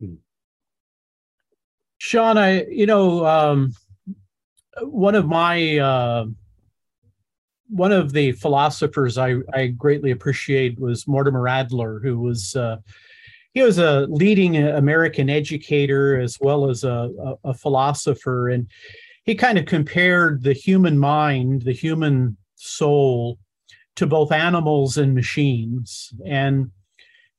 [0.00, 0.14] Hmm.
[1.98, 3.72] Sean, I, you know, um,
[4.80, 6.24] one of my, uh,
[7.68, 12.78] one of the philosophers I, I greatly appreciate was Mortimer Adler, who was, uh,
[13.54, 17.10] he was a leading American educator as well as a,
[17.44, 18.48] a, a philosopher.
[18.48, 18.66] And
[19.24, 23.38] he kind of compared the human mind, the human soul
[23.96, 26.70] to both animals and machines and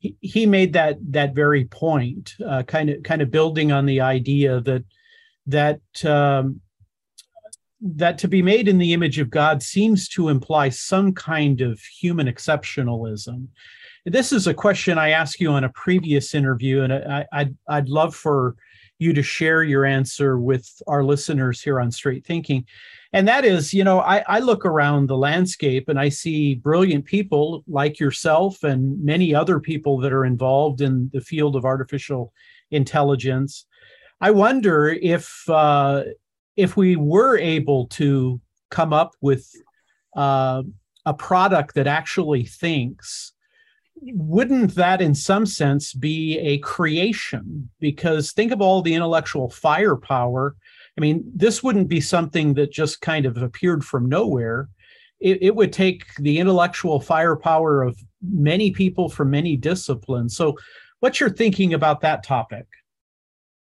[0.03, 4.01] he, he made that that very point uh, kind of kind of building on the
[4.01, 4.83] idea that
[5.47, 6.59] that um,
[7.81, 11.79] that to be made in the image of God seems to imply some kind of
[11.79, 13.47] human exceptionalism.
[14.05, 17.87] This is a question I asked you on a previous interview, and I, I'd, I'd
[17.87, 18.55] love for
[18.99, 22.65] you to share your answer with our listeners here on Straight Thinking.
[23.11, 27.05] And that is you know I, I, look around the landscape and i see brilliant
[27.05, 32.33] people like yourself and many other people that are involved in the field of artificial
[32.71, 33.65] intelligence.
[34.19, 36.03] I wonder if uh,
[36.55, 39.51] if we were able to come up with
[40.15, 40.63] uh,
[41.05, 43.32] a product that actually thinks
[44.01, 47.69] wouldn't that in some sense be a creation?
[47.79, 50.55] Because think of all the intellectual firepower.
[50.97, 54.69] I mean this wouldn't be something that just kind of appeared from nowhere.
[55.19, 60.35] It, it would take the intellectual firepower of many people from many disciplines.
[60.35, 60.57] So
[60.99, 62.65] what's your thinking about that topic?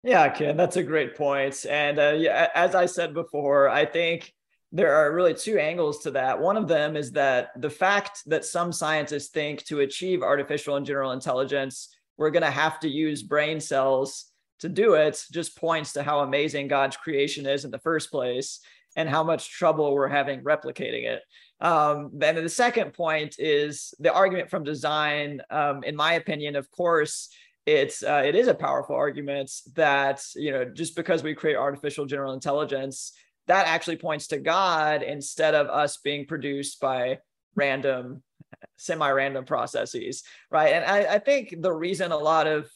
[0.03, 1.65] Yeah ken that's a great point.
[1.69, 4.33] And uh, yeah, as i said before i think
[4.71, 6.39] there are really two angles to that.
[6.39, 10.85] One of them is that the fact that some scientists think to achieve artificial and
[10.85, 15.93] general intelligence, we're going to have to use brain cells to do it just points
[15.93, 18.61] to how amazing God's creation is in the first place
[18.95, 21.21] and how much trouble we're having replicating it.
[21.59, 25.41] Um, then the second point is the argument from design.
[25.49, 27.29] Um, in my opinion, of course,
[27.65, 32.05] it's uh, it is a powerful argument that you know just because we create artificial
[32.05, 33.13] general intelligence
[33.47, 37.19] that actually points to God instead of us being produced by
[37.55, 38.23] random,
[38.77, 40.23] semi random processes.
[40.49, 40.73] Right.
[40.73, 42.69] And I, I, think the reason a lot of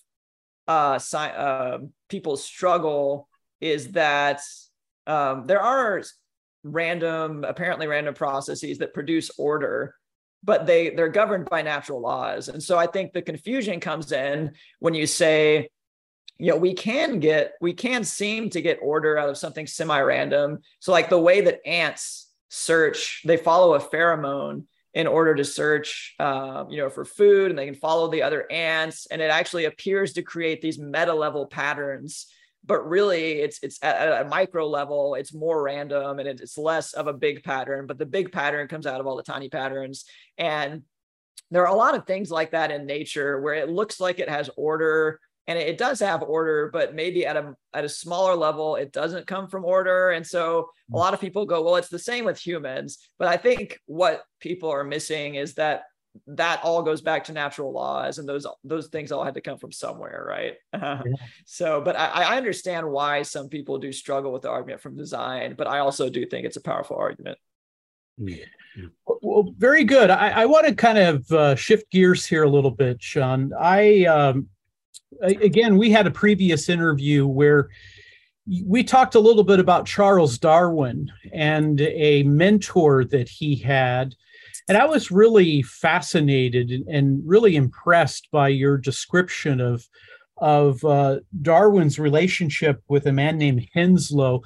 [0.67, 3.27] uh, sci- uh, people struggle
[3.59, 4.41] is that
[5.07, 6.03] um, there are
[6.63, 9.95] random, apparently random processes that produce order
[10.43, 14.51] but they they're governed by natural laws and so i think the confusion comes in
[14.79, 15.67] when you say
[16.39, 20.59] you know we can get we can seem to get order out of something semi-random.
[20.79, 26.15] So like the way that ants search they follow a pheromone in order to search
[26.17, 29.65] um, you know for food and they can follow the other ants and it actually
[29.65, 32.27] appears to create these meta level patterns.
[32.65, 37.07] But really it's it's at a micro level it's more random and it's less of
[37.07, 40.05] a big pattern but the big pattern comes out of all the tiny patterns.
[40.37, 40.83] And
[41.51, 44.29] there are a lot of things like that in nature where it looks like it
[44.29, 45.19] has order
[45.49, 49.25] and it, does have order but maybe at a at a smaller level it doesn't
[49.25, 50.97] come from order and so a mm.
[50.97, 54.69] lot of people go well it's the same with humans but i think what people
[54.69, 55.83] are missing is that
[56.27, 59.57] that all goes back to natural laws and those those things all had to come
[59.57, 61.01] from somewhere right yeah.
[61.45, 65.55] so but I, I understand why some people do struggle with the argument from design
[65.57, 67.37] but i also do think it's a powerful argument
[68.17, 68.45] yeah.
[69.21, 70.09] Well, very good.
[70.09, 73.51] I, I want to kind of uh, shift gears here a little bit, Sean.
[73.57, 74.49] I um,
[75.21, 77.69] again, we had a previous interview where
[78.65, 84.15] we talked a little bit about Charles Darwin and a mentor that he had.
[84.67, 89.87] And I was really fascinated and really impressed by your description of,
[90.37, 94.41] of uh, Darwin's relationship with a man named Henslow.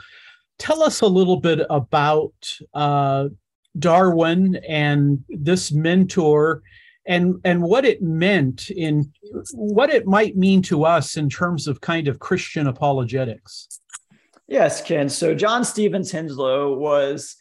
[0.59, 2.33] Tell us a little bit about
[2.73, 3.29] uh,
[3.77, 6.61] Darwin and this mentor
[7.05, 9.11] and and what it meant in
[9.53, 13.67] what it might mean to us in terms of kind of Christian apologetics.
[14.47, 15.09] Yes, Ken.
[15.09, 17.35] So John Stevens Henslow was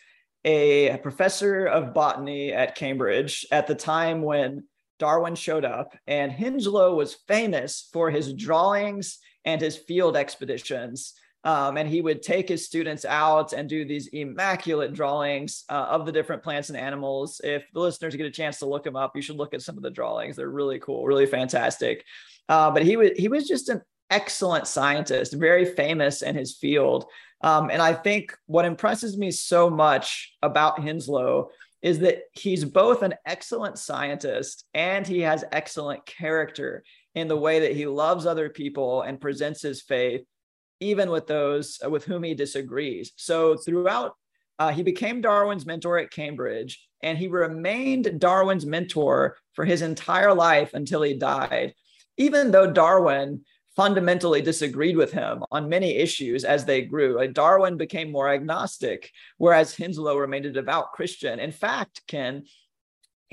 [0.44, 4.64] a professor of botany at Cambridge at the time when
[4.98, 11.14] Darwin showed up, and Henslow was famous for his drawings and his field expeditions.
[11.44, 16.06] Um, and he would take his students out and do these immaculate drawings uh, of
[16.06, 17.40] the different plants and animals.
[17.42, 19.76] If the listeners get a chance to look them up, you should look at some
[19.76, 20.36] of the drawings.
[20.36, 22.04] They're really cool, really fantastic.
[22.48, 27.06] Uh, but he was he was just an excellent scientist, very famous in his field.
[27.40, 31.48] Um, and I think what impresses me so much about Henslow
[31.80, 37.60] is that he's both an excellent scientist and he has excellent character in the way
[37.60, 40.24] that he loves other people and presents his faith
[40.82, 43.12] even with those uh, with whom he disagrees.
[43.16, 44.14] So throughout,
[44.58, 50.34] uh, he became Darwin's mentor at Cambridge, and he remained Darwin's mentor for his entire
[50.34, 51.74] life until he died.
[52.16, 57.16] Even though Darwin fundamentally disagreed with him on many issues as they grew.
[57.16, 61.40] Like Darwin became more agnostic, whereas Henslow remained a devout Christian.
[61.40, 62.44] In fact, Ken,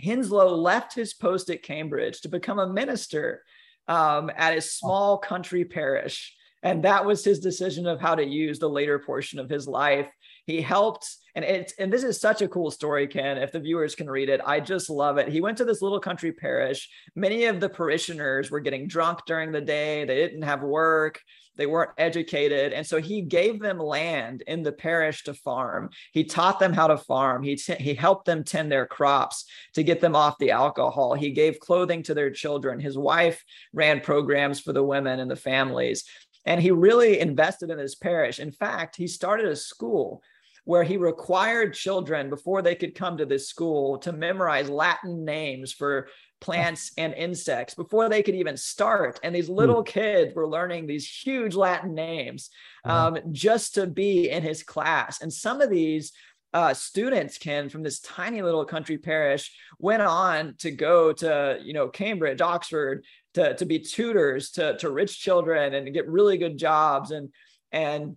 [0.01, 3.43] Henslow left his post at Cambridge to become a minister
[3.89, 6.33] um, at a small country parish
[6.63, 10.07] and that was his decision of how to use the later portion of his life.
[10.45, 13.95] He helped and it's and this is such a cool story ken if the viewers
[13.95, 14.41] can read it.
[14.45, 15.29] I just love it.
[15.29, 16.89] He went to this little country parish.
[17.15, 20.05] Many of the parishioners were getting drunk during the day.
[20.05, 21.21] They didn't have work.
[21.55, 22.71] They weren't educated.
[22.71, 25.89] And so he gave them land in the parish to farm.
[26.13, 27.43] He taught them how to farm.
[27.43, 29.43] He, t- he helped them tend their crops
[29.73, 31.15] to get them off the alcohol.
[31.15, 32.79] He gave clothing to their children.
[32.79, 33.43] His wife
[33.73, 36.05] ran programs for the women and the families
[36.45, 38.39] and he really invested in his parish.
[38.39, 40.21] In fact, he started a school
[40.65, 45.73] where he required children before they could come to this school to memorize Latin names
[45.73, 46.07] for
[46.41, 49.19] plants and insects before they could even start.
[49.23, 49.55] And these hmm.
[49.55, 52.49] little kids were learning these huge Latin names
[52.85, 53.07] uh-huh.
[53.07, 55.21] um, just to be in his class.
[55.21, 56.11] And some of these
[56.53, 61.73] uh, students can from this tiny little country parish went on to go to you
[61.73, 63.05] know cambridge oxford
[63.39, 67.29] to, to be tutors to, to rich children and get really good jobs and
[67.71, 68.15] and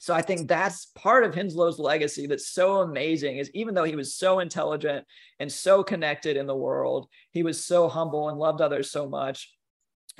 [0.00, 3.96] so I think that's part of Henslow's legacy that's so amazing is even though he
[3.96, 5.04] was so intelligent
[5.40, 9.52] and so connected in the world, he was so humble and loved others so much.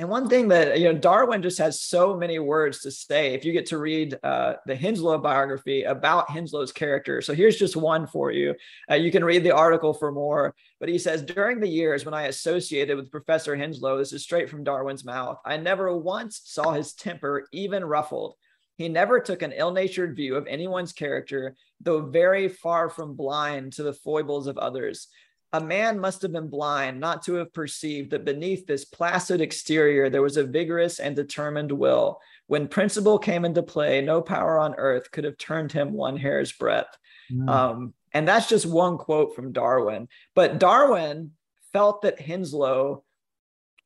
[0.01, 3.45] And one thing that, you know, Darwin just has so many words to say if
[3.45, 7.21] you get to read uh, the Henslow biography about Henslow's character.
[7.21, 8.55] So here's just one for you.
[8.89, 10.55] Uh, you can read the article for more.
[10.79, 14.49] But he says, during the years when I associated with Professor Henslow, this is straight
[14.49, 18.35] from Darwin's mouth, I never once saw his temper even ruffled.
[18.77, 23.73] He never took an ill natured view of anyone's character, though very far from blind
[23.73, 25.09] to the foibles of others.
[25.53, 30.11] A man must have been blind not to have perceived that beneath this placid exterior
[30.11, 32.21] there was a vigorous and determined will.
[32.49, 36.53] When principle came into play, no power on earth could have turned him one hair's
[36.53, 36.97] breadth.
[37.33, 37.49] Mm.
[37.49, 40.09] Um, and that's just one quote from Darwin.
[40.35, 41.33] But Darwin
[41.73, 43.03] felt that Henslow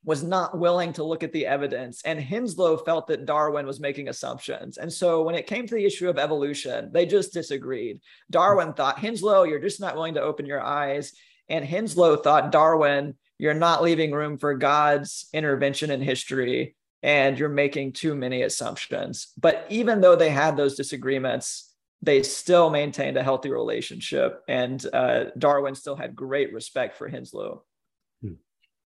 [0.05, 2.03] was not willing to look at the evidence.
[2.05, 4.79] And Henslow felt that Darwin was making assumptions.
[4.79, 8.01] And so when it came to the issue of evolution, they just disagreed.
[8.31, 11.13] Darwin thought, Henslow, you're just not willing to open your eyes.
[11.53, 17.49] And Henslow thought, Darwin, you're not leaving room for God's intervention in history and you're
[17.49, 19.29] making too many assumptions.
[19.39, 24.43] But even though they had those disagreements, they still maintained a healthy relationship.
[24.49, 27.61] And uh, Darwin still had great respect for Henslow.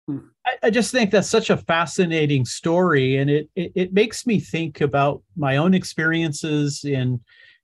[0.09, 4.39] I, I, just think that's such a fascinating story, and it, it, it makes me
[4.39, 7.19] think about my own experiences in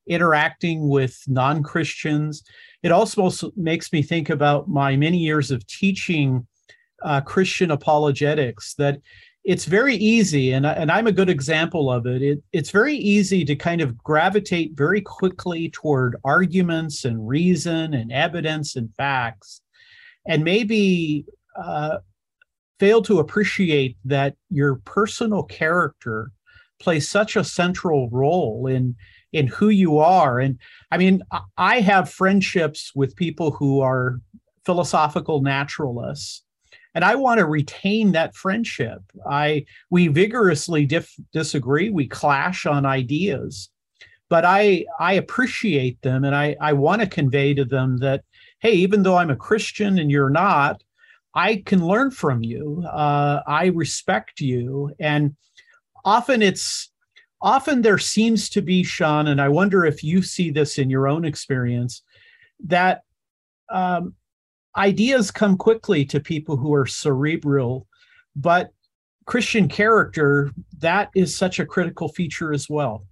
[0.07, 2.43] interacting with non Christians.
[2.83, 6.47] It also makes me think about my many years of teaching
[7.03, 8.73] uh, Christian apologetics.
[8.75, 8.99] That
[9.43, 12.21] it's very easy, and, and I'm a good example of it.
[12.21, 12.43] it.
[12.53, 18.75] It's very easy to kind of gravitate very quickly toward arguments and reason and evidence
[18.75, 19.61] and facts.
[20.27, 21.25] And maybe
[21.61, 21.97] uh,
[22.79, 26.31] fail to appreciate that your personal character
[26.81, 28.95] plays such a central role in
[29.31, 30.59] in who you are and
[30.91, 31.21] i mean
[31.57, 34.19] i have friendships with people who are
[34.65, 36.43] philosophical naturalists
[36.95, 42.85] and i want to retain that friendship i we vigorously dif- disagree we clash on
[42.85, 43.69] ideas
[44.29, 48.23] but i i appreciate them and i i want to convey to them that
[48.59, 50.81] hey even though i'm a christian and you're not
[51.33, 52.83] I can learn from you.
[52.85, 54.93] Uh, I respect you.
[54.99, 55.35] And
[56.05, 56.91] often it's,
[57.41, 61.07] often there seems to be, Sean, and I wonder if you see this in your
[61.07, 62.03] own experience,
[62.65, 63.01] that
[63.69, 64.13] um,
[64.75, 67.87] ideas come quickly to people who are cerebral,
[68.35, 68.71] but
[69.25, 73.05] Christian character, that is such a critical feature as well.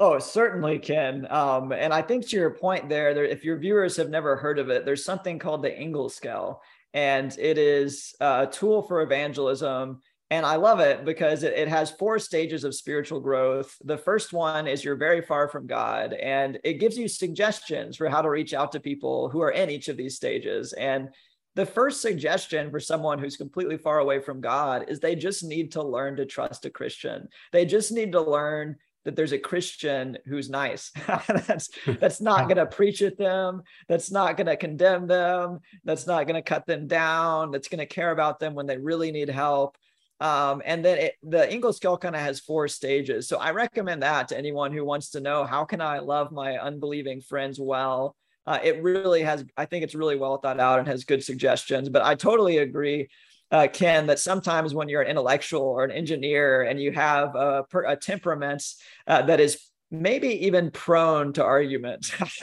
[0.00, 1.26] Oh, certainly Ken.
[1.30, 4.58] Um, and I think to your point there, there, if your viewers have never heard
[4.58, 6.60] of it, there's something called the Engel Scale,
[6.92, 10.00] and it is a tool for evangelism.
[10.30, 13.76] And I love it because it, it has four stages of spiritual growth.
[13.84, 18.08] The first one is you're very far from God, and it gives you suggestions for
[18.08, 20.72] how to reach out to people who are in each of these stages.
[20.72, 21.10] And
[21.54, 25.72] the first suggestion for someone who's completely far away from God is they just need
[25.72, 27.28] to learn to trust a Christian.
[27.52, 30.90] They just need to learn that there's a Christian who's nice.
[31.28, 31.68] that's
[32.00, 33.62] that's not going to preach at them.
[33.86, 35.60] That's not going to condemn them.
[35.84, 37.50] That's not going to cut them down.
[37.50, 39.76] That's going to care about them when they really need help.
[40.20, 43.28] Um, and then it, the Engel scale kind of has four stages.
[43.28, 46.58] So I recommend that to anyone who wants to know how can I love my
[46.58, 48.16] unbelieving friends well.
[48.46, 49.44] Uh, it really has.
[49.56, 51.88] I think it's really well thought out and has good suggestions.
[51.88, 53.08] But I totally agree
[53.54, 57.64] uh, Ken, that sometimes when you're an intellectual or an engineer and you have a,
[57.86, 58.64] a temperament
[59.06, 59.60] uh, that is
[59.92, 62.10] maybe even prone to argument,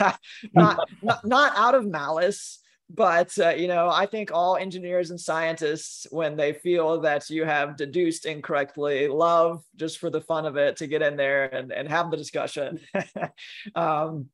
[0.54, 2.60] not, not, not out of malice,
[2.94, 7.44] but uh, you know i think all engineers and scientists when they feel that you
[7.44, 11.72] have deduced incorrectly love just for the fun of it to get in there and,
[11.72, 12.80] and have the discussion
[13.74, 14.26] um,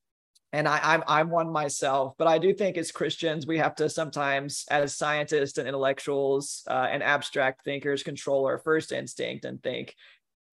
[0.53, 3.89] and I, I'm I'm one myself, but I do think as Christians we have to
[3.91, 9.95] sometimes, as scientists and intellectuals uh, and abstract thinkers, control our first instinct and think,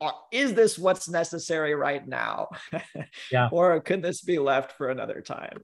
[0.02, 2.50] uh, is this what's necessary right now,
[3.32, 3.48] yeah.
[3.52, 5.62] or could this be left for another time?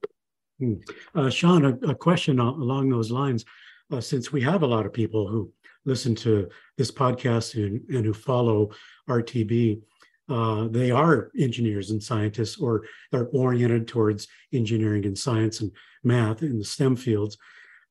[0.62, 0.74] Hmm.
[1.14, 3.44] Uh, Sean, a, a, question along those lines,
[3.90, 5.52] uh, since we have a lot of people who
[5.84, 6.48] listen to
[6.78, 8.70] this podcast and, and who follow
[9.10, 9.80] RTB
[10.28, 15.70] uh, they are engineers and scientists or they're oriented towards engineering and science and
[16.04, 17.36] math in the STEM fields.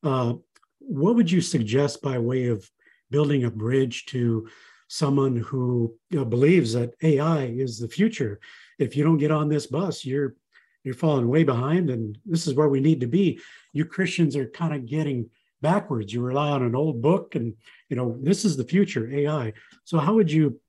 [0.04, 0.34] Uh,
[0.80, 2.68] what would you suggest by way of
[3.12, 4.48] building a bridge to
[4.88, 8.40] someone who you know, believes that AI is the future?
[8.80, 10.36] If you don't get on this bus, you're
[10.84, 13.40] you're falling way behind, and this is where we need to be.
[13.74, 15.30] You Christians are kind of getting
[15.62, 16.14] backwards.
[16.14, 17.54] You rely on an old book, and
[17.90, 19.54] you know this is the future AI.
[19.84, 20.60] So how would you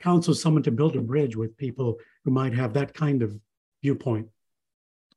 [0.00, 3.38] counsel someone to build a bridge with people who might have that kind of
[3.82, 4.28] viewpoint?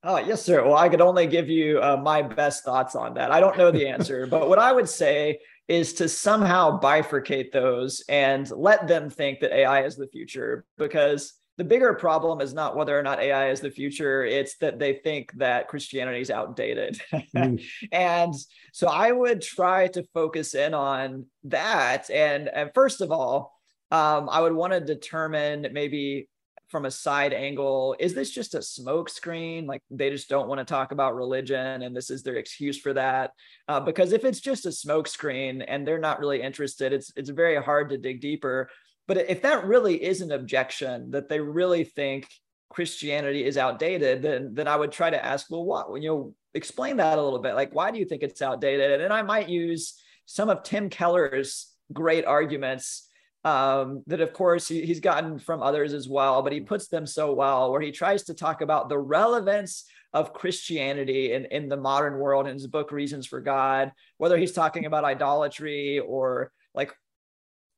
[0.06, 0.62] Oh, yes, sir.
[0.62, 3.32] Well, I could only give you uh, my best thoughts on that.
[3.32, 5.40] I don't know the answer, but what I would say
[5.70, 11.34] is to somehow bifurcate those and let them think that AI is the future because
[11.58, 14.94] the bigger problem is not whether or not AI is the future, it's that they
[14.94, 17.00] think that Christianity is outdated.
[17.14, 17.64] mm.
[17.92, 18.34] and
[18.72, 22.10] so I would try to focus in on that.
[22.10, 23.54] And, and first of all,
[23.92, 26.28] um, I would want to determine maybe
[26.70, 30.66] from a side angle is this just a smokescreen like they just don't want to
[30.66, 33.30] talk about religion and this is their excuse for that
[33.68, 37.62] uh, because if it's just a smokescreen and they're not really interested it's it's very
[37.62, 38.68] hard to dig deeper
[39.08, 42.28] but if that really is an objection that they really think
[42.70, 46.98] christianity is outdated then then i would try to ask well what you know explain
[46.98, 47.56] that a little bit.
[47.56, 49.02] Like why do you think it's outdated?
[49.02, 49.96] And i might use
[50.26, 53.10] some of tim keller's great arguments
[53.46, 57.06] um, that of course he, he's gotten from others as well, but he puts them
[57.06, 59.84] so well, where he tries to talk about the relevance
[60.14, 64.54] of Christianity in, in the modern world in his book, Reasons for God, whether he's
[64.54, 66.96] talking about idolatry or like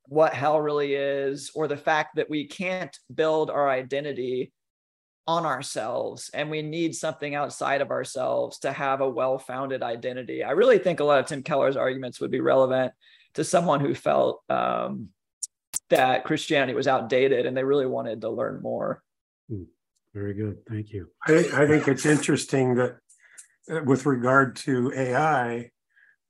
[0.08, 4.52] what hell really is, or the fact that we can't build our identity
[5.28, 10.44] on ourselves and we need something outside of ourselves to have a well founded identity.
[10.44, 12.92] I really think a lot of Tim Keller's arguments would be relevant
[13.34, 15.08] to someone who felt um,
[15.90, 19.02] that Christianity was outdated and they really wanted to learn more.
[19.48, 19.64] Hmm.
[20.14, 20.64] Very good.
[20.66, 21.10] Thank you.
[21.26, 22.96] I, I think it's interesting that
[23.70, 25.70] uh, with regard to AI,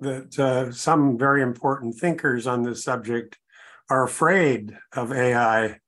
[0.01, 3.39] that uh, some very important thinkers on this subject
[3.89, 5.79] are afraid of AI,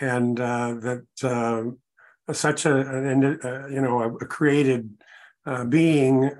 [0.00, 4.90] and uh, that uh, such a, uh, you know a, created
[5.46, 6.30] uh, being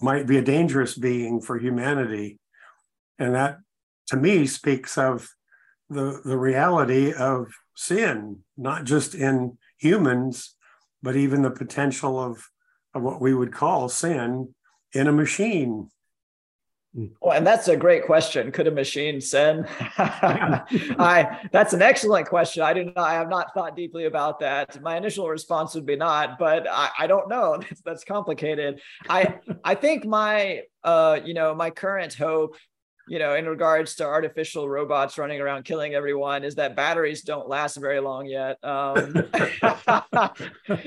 [0.00, 2.38] might be a dangerous being for humanity,
[3.18, 3.58] and that
[4.08, 5.28] to me speaks of
[5.88, 10.54] the, the reality of sin, not just in humans,
[11.02, 12.48] but even the potential of,
[12.94, 14.54] of what we would call sin
[14.92, 15.90] in a machine.
[16.92, 18.50] Well, and that's a great question.
[18.50, 19.64] Could a machine sin?
[19.98, 22.62] I that's an excellent question.
[22.64, 24.82] I do not I have not thought deeply about that.
[24.82, 27.58] My initial response would be not, but I, I don't know.
[27.70, 28.80] That's, that's complicated.
[29.08, 32.56] I I think my uh you know my current hope
[33.08, 37.48] you know, in regards to artificial robots running around killing everyone, is that batteries don't
[37.48, 38.56] last very long yet.
[38.62, 39.28] Um,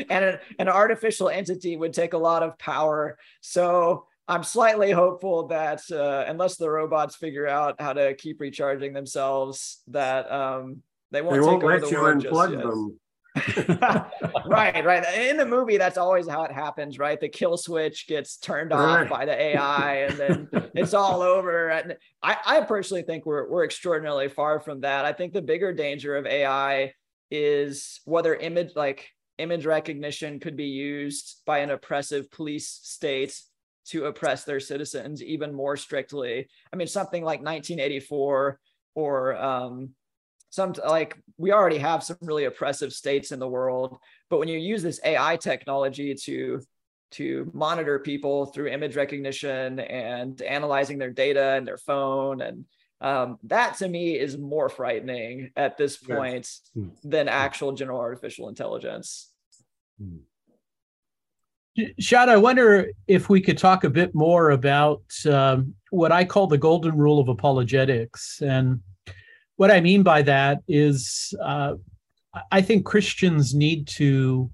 [0.10, 3.18] and an artificial entity would take a lot of power.
[3.41, 8.93] So I'm slightly hopeful that uh, unless the robots figure out how to keep recharging
[8.93, 12.99] themselves, that um, they won't, they won't let the you unplug them.
[14.45, 15.17] right, right.
[15.17, 17.19] In the movie, that's always how it happens, right?
[17.19, 19.09] The kill switch gets turned off right.
[19.09, 21.69] by the AI, and then it's all over.
[21.69, 25.03] And I, I personally think we're we're extraordinarily far from that.
[25.03, 26.93] I think the bigger danger of AI
[27.32, 29.09] is whether image like
[29.39, 33.41] image recognition could be used by an oppressive police state
[33.86, 36.47] to oppress their citizens even more strictly.
[36.71, 38.59] I mean, something like 1984
[38.95, 39.89] or um,
[40.53, 43.97] some like we already have some really oppressive states in the world
[44.29, 46.61] but when you use this ai technology to
[47.09, 52.65] to monitor people through image recognition and analyzing their data and their phone and
[53.01, 56.84] um, that to me is more frightening at this point yeah.
[56.84, 56.89] Hmm.
[57.03, 59.31] than actual general artificial intelligence
[59.99, 60.17] hmm.
[61.99, 66.47] Shad, I wonder if we could talk a bit more about um, what I call
[66.47, 68.80] the golden rule of apologetics and
[69.55, 71.76] what I mean by that is, uh,
[72.51, 74.49] I think Christians need to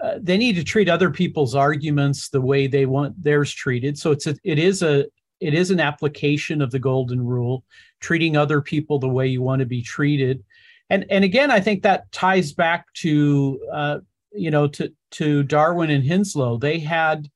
[0.00, 3.96] uh, they need to treat other people's arguments the way they want theirs treated.
[3.96, 5.06] So it's a, it is a
[5.40, 7.64] it is an application of the golden rule,
[8.00, 10.44] treating other people the way you want to be treated.
[10.90, 13.98] And and again, I think that ties back to uh,
[14.32, 16.60] you know to to Darwin and Henslow.
[16.60, 17.28] They had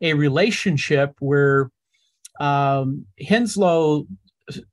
[0.00, 1.70] a relationship where
[2.40, 4.06] um, Henslow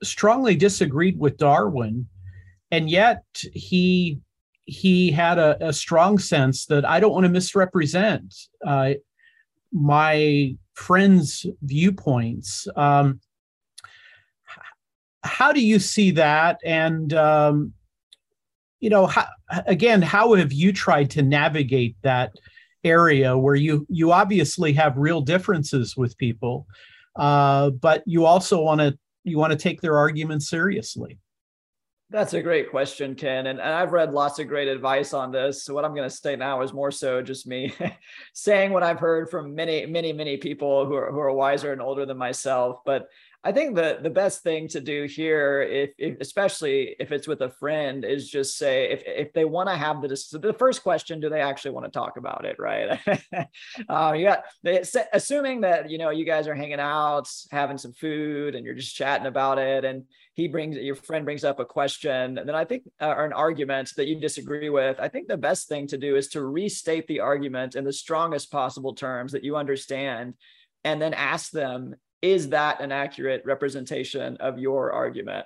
[0.03, 2.07] strongly disagreed with Darwin,
[2.71, 3.23] and yet
[3.53, 4.19] he
[4.65, 8.33] he had a, a strong sense that I don't want to misrepresent
[8.65, 8.93] uh,
[9.71, 12.67] my friends' viewpoints.
[12.75, 13.19] Um,
[15.23, 16.59] how do you see that?
[16.63, 17.73] And um,
[18.83, 19.27] you know, how,
[19.65, 22.35] again, how have you tried to navigate that
[22.83, 26.67] area where you you obviously have real differences with people,
[27.15, 31.17] uh, but you also want to you want to take their arguments seriously.
[32.09, 33.47] That's a great question, Ken.
[33.47, 35.63] And, and I've read lots of great advice on this.
[35.63, 37.73] So what I'm going to say now is more so just me
[38.33, 41.81] saying what I've heard from many, many, many people who are, who are wiser and
[41.81, 42.81] older than myself.
[42.85, 43.07] But
[43.45, 47.41] I think the the best thing to do here, if, if especially if it's with
[47.41, 51.19] a friend, is just say if if they want to have the the first question,
[51.19, 52.99] do they actually want to talk about it, right?
[53.89, 54.43] uh, you got
[55.11, 58.95] assuming that you know you guys are hanging out, having some food, and you're just
[58.95, 62.83] chatting about it, and he brings your friend brings up a question, then I think
[63.01, 65.01] uh, or an argument that you disagree with.
[65.01, 68.51] I think the best thing to do is to restate the argument in the strongest
[68.51, 70.35] possible terms that you understand
[70.85, 75.45] and then ask them is that an accurate representation of your argument?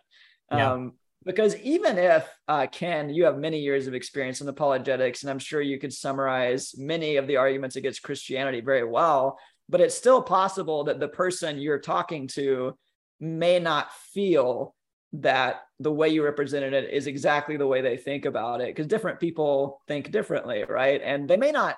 [0.51, 0.73] Yeah.
[0.73, 0.93] Um,
[1.25, 5.39] because even if uh, Ken, you have many years of experience in apologetics, and I'm
[5.39, 10.21] sure you could summarize many of the arguments against Christianity very well, but it's still
[10.21, 12.77] possible that the person you're talking to
[13.19, 14.75] may not feel
[15.13, 18.87] that the way you represented it is exactly the way they think about it because
[18.87, 21.77] different people think differently right and they may not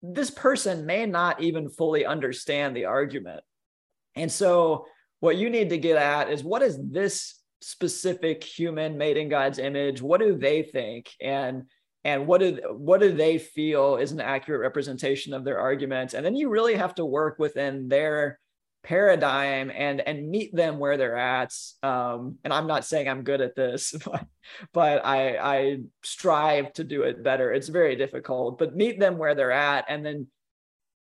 [0.00, 3.40] this person may not even fully understand the argument
[4.18, 4.86] and so,
[5.20, 9.58] what you need to get at is what is this specific human made in God's
[9.58, 10.00] image?
[10.02, 11.10] What do they think?
[11.20, 11.64] And
[12.04, 16.14] and what do what do they feel is an accurate representation of their argument?
[16.14, 18.38] And then you really have to work within their
[18.84, 21.52] paradigm and and meet them where they're at
[21.82, 24.26] um, and i'm not saying i'm good at this but,
[24.72, 29.34] but i i strive to do it better it's very difficult but meet them where
[29.34, 30.26] they're at and then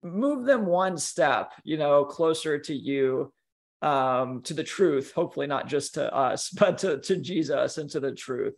[0.06, 3.34] move them one step, you know, closer to you,
[3.82, 8.00] um, to the truth, hopefully not just to us, but to, to Jesus and to
[8.00, 8.54] the truth.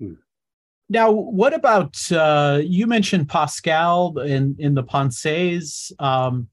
[0.00, 0.14] Hmm.
[0.88, 5.92] Now, what about uh, you mentioned Pascal in in the Pensées?
[6.00, 6.48] Um,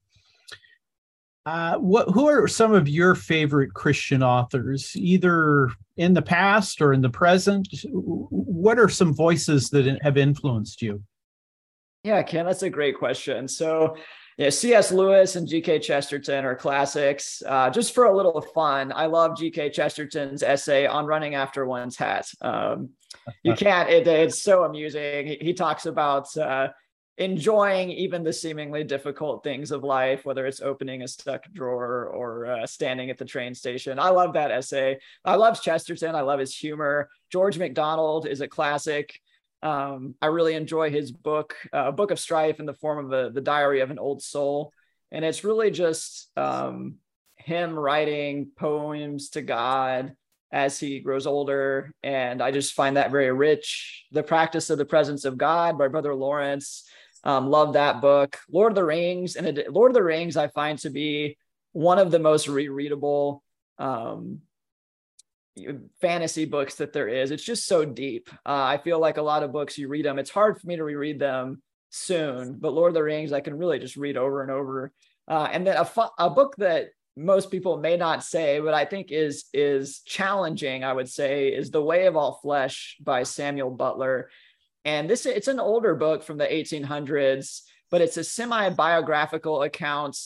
[1.44, 6.92] uh, what who are some of your favorite Christian authors, either in the past or
[6.92, 7.66] in the present?
[7.90, 11.02] What are some voices that have influenced you?
[12.04, 13.48] Yeah, Ken, that's a great question.
[13.48, 13.96] So,
[14.36, 14.92] yeah, C.S.
[14.92, 15.80] Lewis and G.K.
[15.80, 17.42] Chesterton are classics.
[17.44, 19.70] Uh, just for a little fun, I love G.K.
[19.70, 22.30] Chesterton's essay on running after one's hat.
[22.40, 22.90] Um,
[23.42, 25.26] you can't, it, it's so amusing.
[25.26, 26.68] He, he talks about uh,
[27.18, 32.46] enjoying even the seemingly difficult things of life, whether it's opening a stuck drawer or
[32.46, 33.98] uh, standing at the train station.
[33.98, 34.98] I love that essay.
[35.24, 36.14] I love Chesterton.
[36.14, 37.10] I love his humor.
[37.32, 39.20] George MacDonald is a classic.
[39.62, 43.30] Um, I really enjoy his book, uh, Book of Strife, in the form of a,
[43.30, 44.72] the Diary of an Old Soul,
[45.10, 46.96] and it's really just um,
[47.36, 50.12] him writing poems to God
[50.52, 54.06] as he grows older, and I just find that very rich.
[54.12, 56.84] The Practice of the Presence of God by Brother Lawrence,
[57.24, 58.38] um, love that book.
[58.50, 61.36] Lord of the Rings, and Lord of the Rings, I find to be
[61.72, 63.40] one of the most rereadable
[63.78, 64.40] um,
[66.00, 67.30] fantasy books that there is.
[67.30, 68.30] It's just so deep.
[68.46, 70.76] Uh, I feel like a lot of books, you read them, it's hard for me
[70.76, 74.42] to reread them soon, but Lord of the Rings, I can really just read over
[74.42, 74.92] and over.
[75.26, 78.84] Uh, and then a, fu- a book that most people may not say, but I
[78.84, 80.84] think is is challenging.
[80.84, 84.30] I would say is The Way of All Flesh by Samuel Butler,
[84.84, 90.16] and this it's an older book from the 1800s, but it's a semi biographical account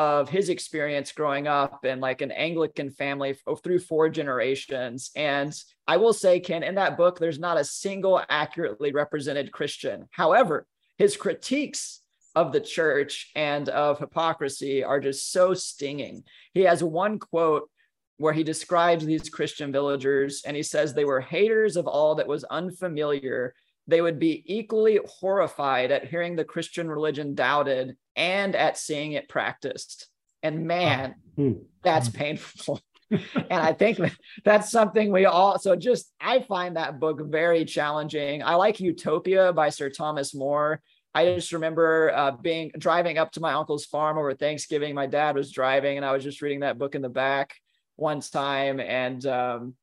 [0.00, 5.10] of his experience growing up in like an Anglican family oh, through four generations.
[5.14, 5.54] And
[5.86, 10.08] I will say, Ken, in that book, there's not a single accurately represented Christian.
[10.10, 12.00] However, his critiques
[12.34, 16.24] of the church and of hypocrisy are just so stinging.
[16.54, 17.68] He has one quote
[18.16, 22.26] where he describes these Christian villagers and he says they were haters of all that
[22.26, 23.52] was unfamiliar
[23.90, 29.28] they would be equally horrified at hearing the Christian religion doubted and at seeing it
[29.28, 30.08] practiced.
[30.42, 31.52] And man, hmm.
[31.82, 32.80] that's painful.
[33.10, 33.98] and I think
[34.44, 38.42] that's something we all, so just, I find that book very challenging.
[38.42, 40.80] I like Utopia by Sir Thomas More.
[41.12, 44.94] I just remember uh, being driving up to my uncle's farm over Thanksgiving.
[44.94, 47.56] My dad was driving, and I was just reading that book in the back
[47.96, 49.74] one time, and um,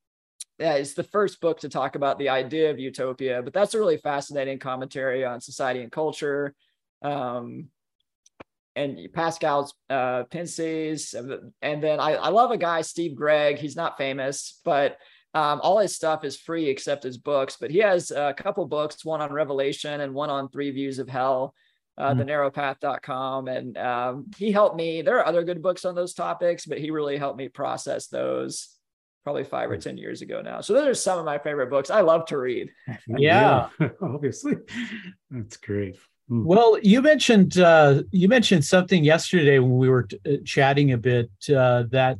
[0.60, 3.80] yeah, it's the first book to talk about the idea of utopia, but that's a
[3.80, 6.55] really fascinating commentary on society and culture.
[7.03, 7.68] Um,
[8.76, 10.24] and Pascal's uh.
[10.32, 13.58] And then I, I love a guy, Steve Gregg.
[13.58, 14.97] He's not famous, but
[15.34, 17.58] um, all his stuff is free except his books.
[17.60, 21.10] But he has a couple books, one on Revelation and one on Three Views of
[21.10, 21.53] Hell,
[21.97, 22.22] uh, mm-hmm.
[22.22, 23.47] thenarrowpath.com.
[23.47, 25.01] And um, he helped me.
[25.01, 28.76] There are other good books on those topics, but he really helped me process those
[29.28, 29.82] probably five or hmm.
[29.82, 30.61] 10 years ago now.
[30.61, 31.89] So those are some of my favorite books.
[31.89, 32.71] I love to read.
[33.09, 34.53] Yeah, yeah obviously.
[35.30, 35.97] That's great.
[36.32, 36.45] Mm.
[36.45, 40.97] Well, you mentioned uh, you mentioned something yesterday when we were t- uh, chatting a
[40.97, 42.19] bit uh, that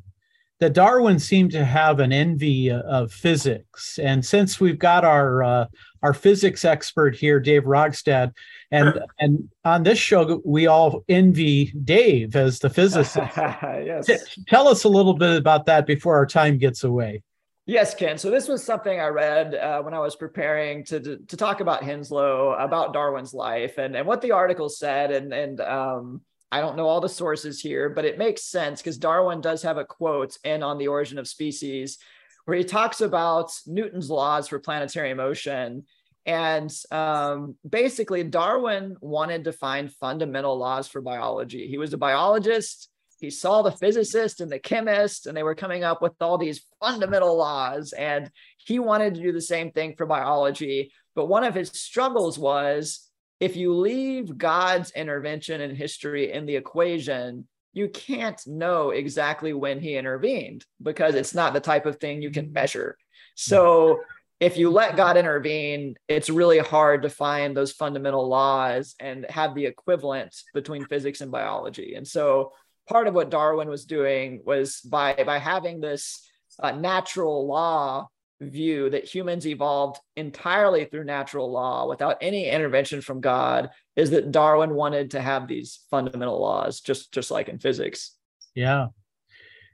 [0.60, 4.00] that Darwin seemed to have an envy of physics.
[4.00, 5.66] And since we've got our uh,
[6.02, 8.34] our physics expert here, Dave Rogstad,
[8.72, 13.38] and and on this show we all envy Dave as the physicist.
[13.38, 14.10] yes.
[14.48, 17.24] Tell us a little bit about that before our time gets away.
[17.68, 18.18] Yes, Ken.
[18.18, 21.60] So this was something I read uh, when I was preparing to, to, to talk
[21.60, 26.22] about Henslow, about Darwin's life, and and what the article said, and and um,
[26.52, 29.78] I don't know all the sources here, but it makes sense because Darwin does have
[29.78, 31.98] a quote in on the origin of species
[32.46, 35.84] where he talks about Newton's laws for planetary motion.
[36.26, 41.68] And um, basically, Darwin wanted to find fundamental laws for biology.
[41.68, 42.90] He was a biologist.
[43.20, 46.66] He saw the physicist and the chemist, and they were coming up with all these
[46.80, 47.92] fundamental laws.
[47.92, 50.92] And he wanted to do the same thing for biology.
[51.16, 53.07] But one of his struggles was
[53.40, 59.80] if you leave God's intervention in history in the equation, you can't know exactly when
[59.80, 62.98] he intervened because it's not the type of thing you can measure.
[63.36, 64.02] So
[64.40, 69.54] if you let God intervene, it's really hard to find those fundamental laws and have
[69.54, 71.96] the equivalent between physics and biology.
[71.96, 72.54] And so
[72.88, 76.28] part of what Darwin was doing was by by having this
[76.62, 78.08] uh, natural law
[78.42, 84.32] view that humans evolved entirely through natural law without any intervention from God is that
[84.32, 88.16] Darwin wanted to have these fundamental laws, just just like in physics.
[88.54, 88.88] Yeah.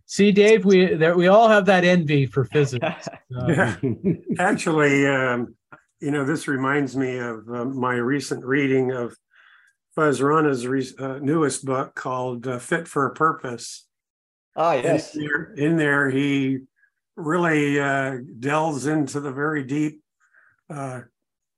[0.05, 3.07] See, Dave, we there we all have that envy for physics.
[3.29, 3.75] yeah.
[4.39, 5.55] Actually, um,
[5.99, 9.15] you know, this reminds me of uh, my recent reading of
[9.95, 13.87] Fuz Rana's re- uh, newest book called uh, "Fit for a Purpose."
[14.55, 15.15] Ah, yes.
[15.15, 16.59] In there, in there he
[17.15, 20.01] really uh, delves into the very deep
[20.69, 21.01] uh,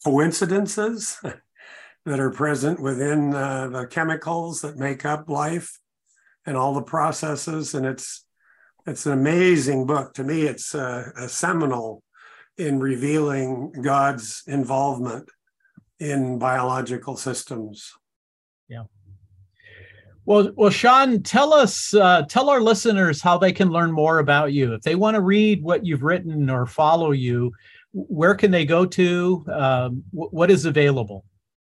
[0.03, 1.20] coincidences
[2.06, 5.80] that are present within uh, the chemicals that make up life
[6.45, 7.74] and all the processes.
[7.74, 8.26] And it's
[8.88, 10.14] it's an amazing book.
[10.14, 12.03] To me, it's a, a seminal
[12.58, 15.30] in revealing God's involvement
[15.99, 17.93] in biological systems.
[20.26, 24.53] Well, well, Sean, tell us, uh, tell our listeners how they can learn more about
[24.53, 24.73] you.
[24.73, 27.51] If they want to read what you've written or follow you,
[27.93, 29.45] where can they go to?
[29.51, 31.26] Um, what is available?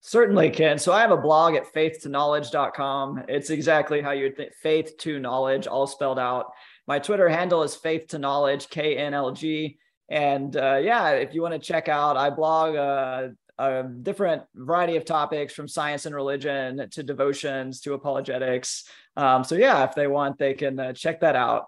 [0.02, 0.78] Certainly, Ken.
[0.78, 3.24] So I have a blog at faith2knowledge.com.
[3.28, 6.46] It's exactly how you'd think faith to knowledge, all spelled out.
[6.86, 9.78] My Twitter handle is faith to knowledge, K N L G.
[10.08, 13.28] And uh, yeah, if you want to check out, I blog uh,
[13.62, 18.84] a different variety of topics from science and religion to devotions to apologetics.
[19.16, 21.66] Um, so yeah, if they want, they can uh, check that out.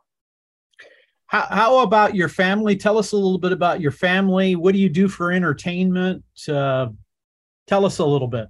[1.26, 2.76] How, how about your family?
[2.76, 4.56] Tell us a little bit about your family.
[4.56, 6.22] What do you do for entertainment?
[6.48, 6.88] Uh,
[7.66, 8.48] tell us a little bit.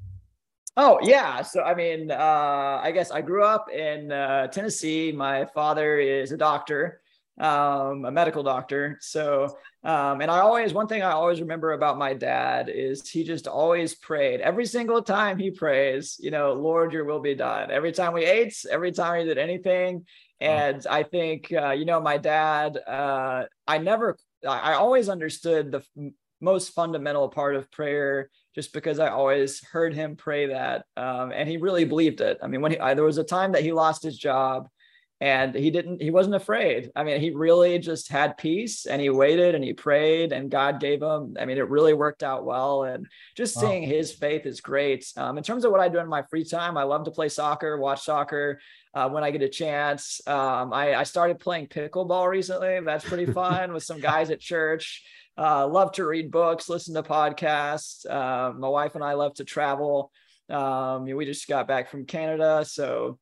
[0.77, 5.13] Oh yeah, so I mean, uh, I guess I grew up in uh, Tennessee.
[5.13, 7.01] My father is a doctor,
[7.39, 8.99] um, a medical doctor.
[9.01, 13.23] So, um, and I always, one thing I always remember about my dad is he
[13.23, 17.71] just always prayed every single time he prays, you know, Lord, your will be done.
[17.71, 20.07] Every time we ate, every time he did anything.
[20.41, 24.17] And I think, uh, you know, my dad, uh, I never,
[24.47, 29.95] I always understood the f- most fundamental part of prayer just because I always heard
[29.95, 30.87] him pray that.
[30.97, 32.39] Um, and he really believed it.
[32.43, 34.69] I mean, when he, I, there was a time that he lost his job
[35.21, 36.91] and he didn't he wasn't afraid.
[36.97, 40.81] I mean he really just had peace and he waited and he prayed and god
[40.81, 42.83] gave him i mean it really worked out well.
[42.83, 43.07] And
[43.37, 43.63] just wow.
[43.63, 45.07] seeing his faith is great.
[45.17, 47.29] Um, in terms of what i do in my free time i love to play
[47.29, 48.61] soccer watch soccer
[48.93, 50.21] uh, when i get a chance.
[50.27, 52.81] Um, I, I, started playing pickleball recently.
[52.81, 55.05] That's pretty fun with some guys at church.
[55.37, 58.09] Uh, love to read books listen to podcasts.
[58.09, 60.11] Uh, my wife and i love to travel.
[60.51, 63.19] Um, we just got back from canada so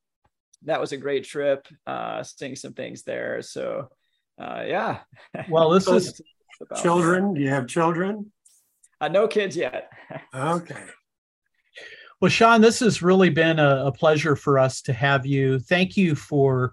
[0.64, 3.42] that was a great trip, uh, seeing some things there.
[3.42, 3.88] So,
[4.40, 5.00] uh, yeah.
[5.48, 6.20] Well, this is
[6.82, 7.34] children.
[7.34, 8.32] Do you have children?
[9.00, 9.90] Uh, no kids yet.
[10.34, 10.76] okay.
[12.20, 15.58] Well, Sean, this has really been a, a, pleasure for us to have you.
[15.58, 16.72] Thank you for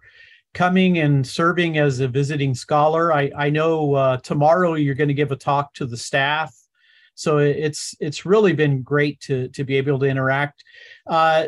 [0.54, 3.12] coming and serving as a visiting scholar.
[3.12, 6.56] I, I know uh, tomorrow you're going to give a talk to the staff,
[7.16, 10.64] so it's it's really been great to to be able to interact.
[11.08, 11.48] Uh,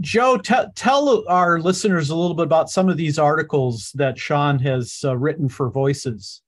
[0.00, 4.58] Joe, t- tell our listeners a little bit about some of these articles that Sean
[4.60, 6.40] has uh, written for Voices.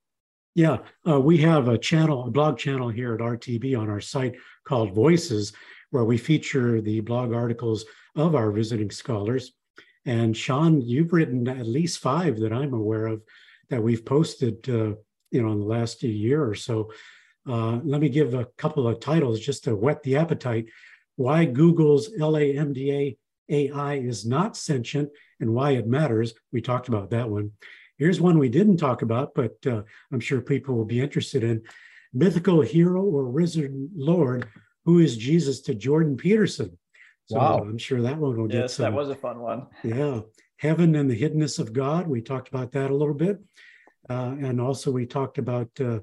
[0.54, 4.36] Yeah, uh, we have a channel, a blog channel here at RTB on our site
[4.66, 5.52] called Voices,
[5.90, 7.84] where we feature the blog articles
[8.16, 9.52] of our visiting scholars.
[10.06, 13.22] And Sean, you've written at least five that I'm aware of
[13.68, 14.94] that we've posted, uh,
[15.30, 16.92] you know, in the last year or so.
[17.46, 20.66] Uh, let me give a couple of titles just to whet the appetite.
[21.16, 23.16] Why Google's LaMDA
[23.48, 26.34] AI is not sentient and why it matters.
[26.52, 27.52] We talked about that one.
[27.98, 29.82] Here's one we didn't talk about, but uh,
[30.12, 31.62] I'm sure people will be interested in
[32.12, 34.48] mythical hero or risen Lord.
[34.84, 36.76] Who is Jesus to Jordan Peterson?
[37.26, 37.58] So wow.
[37.58, 38.84] I'm sure that one will get yes, some.
[38.84, 39.66] that was a fun one.
[39.82, 40.20] Yeah.
[40.58, 42.06] Heaven and the hiddenness of God.
[42.06, 43.38] We talked about that a little bit.
[44.08, 46.00] Uh, and also, we talked about uh,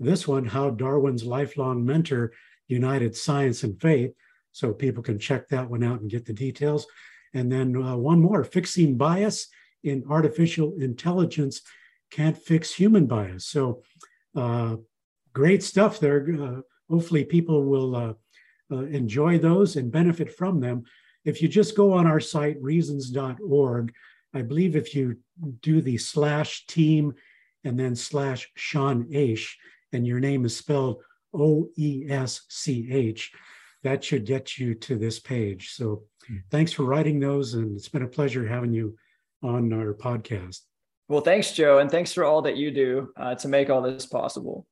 [0.00, 2.32] this one how Darwin's lifelong mentor
[2.66, 4.12] united science and faith.
[4.54, 6.86] So people can check that one out and get the details.
[7.34, 9.48] And then uh, one more fixing bias
[9.82, 11.60] in artificial intelligence
[12.12, 13.46] can't fix human bias.
[13.46, 13.82] So,
[14.36, 14.76] uh,
[15.32, 16.24] great stuff there.
[16.40, 18.12] Uh, hopefully, people will uh,
[18.70, 20.84] uh, enjoy those and benefit from them.
[21.24, 23.92] If you just go on our site, reasons.org,
[24.32, 25.18] I believe if you
[25.62, 27.14] do the slash team
[27.64, 29.54] and then slash Sean Oesch,
[29.92, 31.02] and your name is spelled
[31.32, 33.32] O E S C H,
[33.84, 35.74] that should get you to this page.
[35.74, 36.38] So hmm.
[36.50, 38.96] thanks for writing those, and it's been a pleasure having you
[39.42, 40.60] on our podcast.
[41.08, 44.06] Well, thanks, Joe, and thanks for all that you do uh, to make all this
[44.06, 44.66] possible.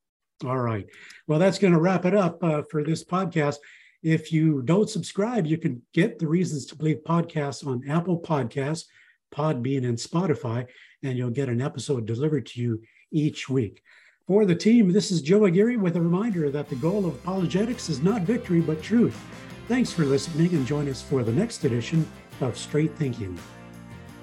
[0.44, 0.86] All right.
[1.28, 3.56] Well, that's going to wrap it up uh, for this podcast.
[4.02, 8.86] If you don't subscribe, you can get the Reasons to Believe podcast on Apple Podcasts,
[9.32, 10.66] Podbean, and Spotify,
[11.02, 12.82] and you'll get an episode delivered to you
[13.12, 13.82] each week.
[14.28, 17.88] For the team, this is Joe Aguirre with a reminder that the goal of apologetics
[17.88, 19.20] is not victory, but truth.
[19.66, 22.08] Thanks for listening and join us for the next edition
[22.40, 23.36] of Straight Thinking.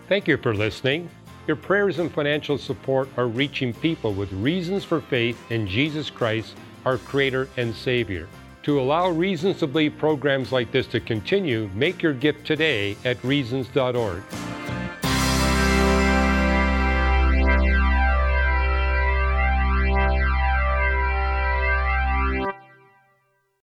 [0.08, 1.10] Thank you for listening.
[1.48, 6.56] Your prayers and financial support are reaching people with reasons for faith in Jesus Christ,
[6.86, 8.30] our Creator and Savior.
[8.64, 13.22] To allow Reasons to Believe programs like this to continue, make your gift today at
[13.22, 14.24] reasons.org.